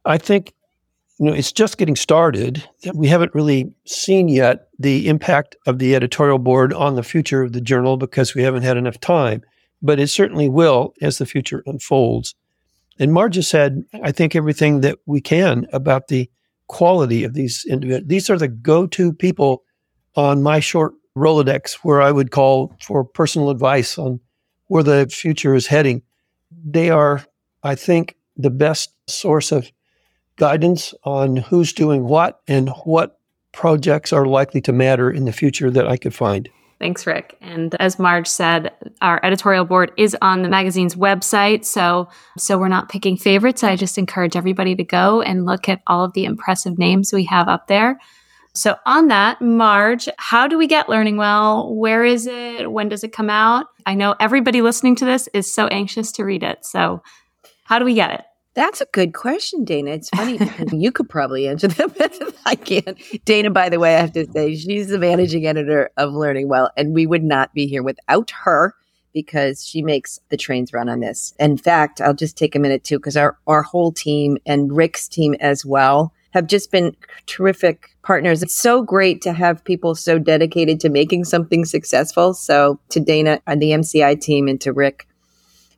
I 0.04 0.18
think 0.18 0.52
you 1.18 1.26
know 1.26 1.32
it's 1.32 1.52
just 1.52 1.78
getting 1.78 1.96
started. 1.96 2.66
We 2.94 3.06
haven't 3.06 3.34
really 3.34 3.72
seen 3.86 4.28
yet 4.28 4.68
the 4.78 5.08
impact 5.08 5.56
of 5.66 5.78
the 5.78 5.94
editorial 5.94 6.38
board 6.38 6.72
on 6.72 6.96
the 6.96 7.02
future 7.02 7.42
of 7.42 7.52
the 7.52 7.60
journal 7.60 7.96
because 7.96 8.34
we 8.34 8.42
haven't 8.42 8.62
had 8.62 8.76
enough 8.76 9.00
time, 9.00 9.42
but 9.80 10.00
it 10.00 10.08
certainly 10.08 10.48
will 10.48 10.94
as 11.00 11.18
the 11.18 11.26
future 11.26 11.62
unfolds. 11.66 12.34
And 13.02 13.12
Marge 13.12 13.34
has 13.34 13.48
said, 13.48 13.82
I 14.04 14.12
think, 14.12 14.36
everything 14.36 14.80
that 14.82 14.96
we 15.06 15.20
can 15.20 15.66
about 15.72 16.06
the 16.06 16.30
quality 16.68 17.24
of 17.24 17.34
these 17.34 17.64
individuals. 17.64 18.06
These 18.06 18.30
are 18.30 18.38
the 18.38 18.46
go 18.46 18.86
to 18.86 19.12
people 19.12 19.64
on 20.14 20.40
my 20.40 20.60
short 20.60 20.94
Rolodex 21.16 21.78
where 21.82 22.00
I 22.00 22.12
would 22.12 22.30
call 22.30 22.72
for 22.80 23.02
personal 23.02 23.50
advice 23.50 23.98
on 23.98 24.20
where 24.68 24.84
the 24.84 25.08
future 25.08 25.56
is 25.56 25.66
heading. 25.66 26.02
They 26.64 26.90
are, 26.90 27.26
I 27.64 27.74
think, 27.74 28.14
the 28.36 28.50
best 28.50 28.94
source 29.08 29.50
of 29.50 29.72
guidance 30.36 30.94
on 31.02 31.38
who's 31.38 31.72
doing 31.72 32.04
what 32.04 32.40
and 32.46 32.68
what 32.84 33.18
projects 33.50 34.12
are 34.12 34.26
likely 34.26 34.60
to 34.60 34.72
matter 34.72 35.10
in 35.10 35.24
the 35.24 35.32
future 35.32 35.72
that 35.72 35.88
I 35.88 35.96
could 35.96 36.14
find. 36.14 36.48
Thanks, 36.82 37.06
Rick. 37.06 37.38
And 37.40 37.76
as 37.76 38.00
Marge 38.00 38.26
said, 38.26 38.72
our 39.00 39.20
editorial 39.22 39.64
board 39.64 39.92
is 39.96 40.16
on 40.20 40.42
the 40.42 40.48
magazine's 40.48 40.96
website. 40.96 41.64
So, 41.64 42.08
so 42.36 42.58
we're 42.58 42.66
not 42.66 42.88
picking 42.88 43.16
favorites. 43.16 43.62
I 43.62 43.76
just 43.76 43.98
encourage 43.98 44.34
everybody 44.34 44.74
to 44.74 44.82
go 44.82 45.22
and 45.22 45.46
look 45.46 45.68
at 45.68 45.80
all 45.86 46.02
of 46.04 46.12
the 46.14 46.24
impressive 46.24 46.78
names 46.78 47.12
we 47.12 47.22
have 47.26 47.46
up 47.46 47.68
there. 47.68 48.00
So, 48.54 48.74
on 48.84 49.06
that, 49.08 49.40
Marge, 49.40 50.08
how 50.18 50.48
do 50.48 50.58
we 50.58 50.66
get 50.66 50.88
Learning 50.88 51.16
Well? 51.16 51.72
Where 51.72 52.04
is 52.04 52.26
it? 52.26 52.72
When 52.72 52.88
does 52.88 53.04
it 53.04 53.12
come 53.12 53.30
out? 53.30 53.66
I 53.86 53.94
know 53.94 54.16
everybody 54.18 54.60
listening 54.60 54.96
to 54.96 55.04
this 55.04 55.28
is 55.32 55.54
so 55.54 55.68
anxious 55.68 56.10
to 56.12 56.24
read 56.24 56.42
it. 56.42 56.64
So, 56.64 57.00
how 57.62 57.78
do 57.78 57.84
we 57.84 57.94
get 57.94 58.10
it? 58.10 58.24
That's 58.54 58.82
a 58.82 58.86
good 58.92 59.14
question, 59.14 59.64
Dana. 59.64 59.92
It's 59.92 60.10
funny 60.10 60.38
you 60.72 60.92
could 60.92 61.08
probably 61.08 61.48
answer 61.48 61.68
that 61.68 61.96
better 61.96 62.24
than 62.26 62.34
I 62.44 62.54
can. 62.54 62.96
Dana, 63.24 63.50
by 63.50 63.68
the 63.68 63.78
way, 63.78 63.96
I 63.96 64.00
have 64.00 64.12
to 64.12 64.30
say, 64.30 64.54
she's 64.54 64.88
the 64.88 64.98
managing 64.98 65.46
editor 65.46 65.90
of 65.96 66.12
Learning 66.12 66.48
Well, 66.48 66.70
and 66.76 66.94
we 66.94 67.06
would 67.06 67.24
not 67.24 67.54
be 67.54 67.66
here 67.66 67.82
without 67.82 68.30
her 68.44 68.74
because 69.14 69.64
she 69.64 69.82
makes 69.82 70.18
the 70.30 70.36
trains 70.36 70.72
run 70.72 70.88
on 70.88 71.00
this. 71.00 71.34
In 71.38 71.56
fact, 71.56 72.00
I'll 72.00 72.14
just 72.14 72.36
take 72.36 72.54
a 72.54 72.58
minute 72.58 72.84
too, 72.84 72.98
because 72.98 73.16
our, 73.16 73.38
our 73.46 73.62
whole 73.62 73.92
team 73.92 74.38
and 74.46 74.74
Rick's 74.74 75.08
team 75.08 75.34
as 75.40 75.64
well 75.64 76.12
have 76.32 76.46
just 76.46 76.70
been 76.70 76.96
terrific 77.26 77.90
partners. 78.02 78.42
It's 78.42 78.54
so 78.54 78.82
great 78.82 79.20
to 79.22 79.32
have 79.32 79.64
people 79.64 79.94
so 79.94 80.18
dedicated 80.18 80.80
to 80.80 80.88
making 80.88 81.24
something 81.24 81.64
successful. 81.64 82.34
So 82.34 82.80
to 82.88 83.00
Dana 83.00 83.40
and 83.46 83.60
the 83.60 83.70
MCI 83.70 84.20
team 84.20 84.48
and 84.48 84.60
to 84.62 84.72
Rick, 84.72 85.06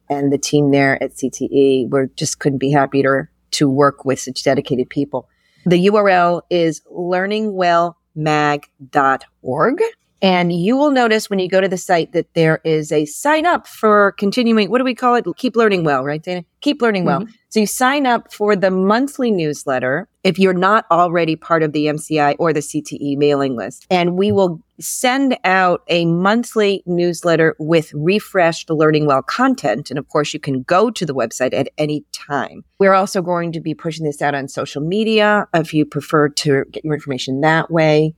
and 0.08 0.32
the 0.32 0.38
team 0.38 0.70
there 0.70 1.02
at 1.02 1.12
CTE. 1.12 1.90
We 1.90 2.06
just 2.16 2.38
couldn't 2.38 2.58
be 2.58 2.70
happier 2.70 3.30
to 3.52 3.68
work 3.68 4.04
with 4.04 4.20
such 4.20 4.42
dedicated 4.42 4.90
people. 4.90 5.28
The 5.66 5.86
URL 5.86 6.42
is 6.50 6.82
learningwellmag.org. 6.92 9.80
And 10.22 10.52
you 10.52 10.76
will 10.76 10.90
notice 10.90 11.28
when 11.28 11.38
you 11.38 11.50
go 11.50 11.60
to 11.60 11.68
the 11.68 11.76
site 11.76 12.12
that 12.12 12.32
there 12.32 12.62
is 12.64 12.90
a 12.90 13.04
sign 13.04 13.44
up 13.44 13.66
for 13.66 14.12
continuing, 14.12 14.70
what 14.70 14.78
do 14.78 14.84
we 14.84 14.94
call 14.94 15.16
it? 15.16 15.26
Keep 15.36 15.54
learning 15.54 15.84
well, 15.84 16.02
right, 16.02 16.22
Dana? 16.22 16.46
Keep 16.64 16.80
Learning 16.80 17.04
Well. 17.04 17.20
Mm-hmm. 17.20 17.32
So 17.50 17.60
you 17.60 17.66
sign 17.66 18.06
up 18.06 18.32
for 18.32 18.56
the 18.56 18.70
monthly 18.70 19.30
newsletter 19.30 20.08
if 20.22 20.38
you're 20.38 20.54
not 20.54 20.86
already 20.90 21.36
part 21.36 21.62
of 21.62 21.72
the 21.72 21.84
MCI 21.88 22.36
or 22.38 22.54
the 22.54 22.60
CTE 22.60 23.18
mailing 23.18 23.54
list. 23.54 23.86
And 23.90 24.16
we 24.16 24.32
will 24.32 24.62
send 24.80 25.36
out 25.44 25.82
a 25.88 26.06
monthly 26.06 26.82
newsletter 26.86 27.54
with 27.58 27.92
refreshed 27.92 28.70
Learning 28.70 29.04
Well 29.04 29.20
content. 29.20 29.90
And 29.90 29.98
of 29.98 30.08
course, 30.08 30.32
you 30.32 30.40
can 30.40 30.62
go 30.62 30.90
to 30.90 31.04
the 31.04 31.14
website 31.14 31.52
at 31.52 31.68
any 31.76 32.02
time. 32.12 32.64
We're 32.78 32.94
also 32.94 33.20
going 33.20 33.52
to 33.52 33.60
be 33.60 33.74
pushing 33.74 34.06
this 34.06 34.22
out 34.22 34.34
on 34.34 34.48
social 34.48 34.80
media 34.80 35.46
if 35.52 35.74
you 35.74 35.84
prefer 35.84 36.30
to 36.30 36.64
get 36.72 36.82
your 36.82 36.94
information 36.94 37.42
that 37.42 37.70
way. 37.70 38.14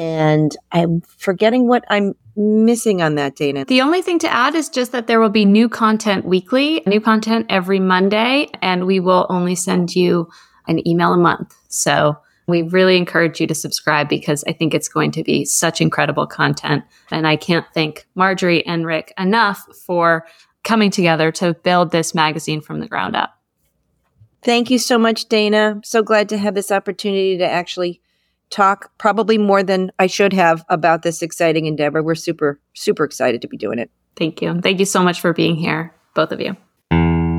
And 0.00 0.56
I'm 0.72 1.02
forgetting 1.18 1.68
what 1.68 1.84
I'm 1.90 2.14
missing 2.34 3.02
on 3.02 3.16
that, 3.16 3.36
Dana? 3.36 3.66
The 3.66 3.82
only 3.82 4.00
thing 4.00 4.18
to 4.20 4.32
add 4.32 4.54
is 4.54 4.70
just 4.70 4.92
that 4.92 5.06
there 5.06 5.20
will 5.20 5.28
be 5.28 5.44
new 5.44 5.68
content 5.68 6.24
weekly, 6.24 6.82
new 6.86 7.02
content 7.02 7.44
every 7.50 7.80
Monday, 7.80 8.48
and 8.62 8.86
we 8.86 8.98
will 8.98 9.26
only 9.28 9.54
send 9.54 9.94
you 9.94 10.30
an 10.66 10.86
email 10.88 11.12
a 11.12 11.18
month. 11.18 11.54
So 11.68 12.16
we 12.46 12.62
really 12.62 12.96
encourage 12.96 13.42
you 13.42 13.46
to 13.48 13.54
subscribe 13.54 14.08
because 14.08 14.42
I 14.48 14.54
think 14.54 14.72
it's 14.72 14.88
going 14.88 15.10
to 15.12 15.22
be 15.22 15.44
such 15.44 15.82
incredible 15.82 16.26
content. 16.26 16.82
And 17.10 17.26
I 17.26 17.36
can't 17.36 17.66
thank 17.74 18.06
Marjorie 18.14 18.64
and 18.64 18.86
Rick 18.86 19.12
enough 19.18 19.66
for 19.84 20.26
coming 20.64 20.90
together 20.90 21.30
to 21.32 21.52
build 21.52 21.90
this 21.90 22.14
magazine 22.14 22.62
from 22.62 22.80
the 22.80 22.88
ground 22.88 23.16
up. 23.16 23.38
Thank 24.42 24.70
you 24.70 24.78
so 24.78 24.96
much, 24.96 25.28
Dana. 25.28 25.78
So 25.84 26.02
glad 26.02 26.30
to 26.30 26.38
have 26.38 26.54
this 26.54 26.72
opportunity 26.72 27.36
to 27.36 27.46
actually 27.46 28.00
talk 28.50 28.90
probably 28.98 29.38
more 29.38 29.62
than 29.62 29.90
I 29.98 30.06
should 30.06 30.32
have 30.32 30.64
about 30.68 31.02
this 31.02 31.22
exciting 31.22 31.66
endeavor. 31.66 32.02
We're 32.02 32.14
super, 32.14 32.60
super 32.74 33.04
excited 33.04 33.42
to 33.42 33.48
be 33.48 33.56
doing 33.56 33.78
it. 33.78 33.90
Thank 34.16 34.42
you. 34.42 34.60
Thank 34.60 34.80
you 34.80 34.86
so 34.86 35.02
much 35.02 35.20
for 35.20 35.32
being 35.32 35.56
here, 35.56 35.94
both 36.14 36.32
of 36.32 36.40
you. 36.40 36.56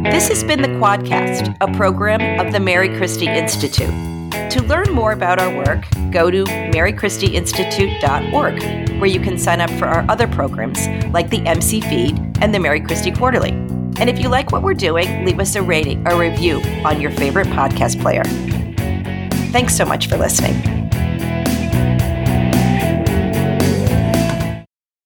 This 0.03 0.29
has 0.29 0.43
been 0.43 0.61
the 0.61 0.67
Quadcast, 0.67 1.55
a 1.61 1.71
program 1.77 2.39
of 2.43 2.51
the 2.51 2.59
Mary 2.59 2.89
Christie 2.97 3.27
Institute. 3.27 3.93
To 4.51 4.63
learn 4.63 4.91
more 4.91 5.11
about 5.11 5.39
our 5.39 5.55
work, 5.55 5.85
go 6.11 6.31
to 6.31 6.43
marychristieinstitute.org, 6.43 8.99
where 8.99 9.09
you 9.09 9.19
can 9.19 9.37
sign 9.37 9.61
up 9.61 9.69
for 9.71 9.85
our 9.85 10.03
other 10.09 10.27
programs 10.27 10.87
like 11.13 11.29
the 11.29 11.45
MC 11.45 11.81
Feed 11.81 12.17
and 12.41 12.53
the 12.53 12.59
Mary 12.59 12.81
Christie 12.81 13.11
Quarterly. 13.11 13.51
And 13.51 14.09
if 14.09 14.19
you 14.19 14.29
like 14.29 14.51
what 14.51 14.63
we're 14.63 14.73
doing, 14.73 15.25
leave 15.25 15.39
us 15.39 15.55
a 15.55 15.61
rating 15.61 16.07
or 16.07 16.17
review 16.17 16.61
on 16.83 16.99
your 16.99 17.11
favorite 17.11 17.47
podcast 17.47 18.01
player. 18.01 18.23
Thanks 19.51 19.75
so 19.75 19.85
much 19.85 20.07
for 20.07 20.17
listening. 20.17 20.80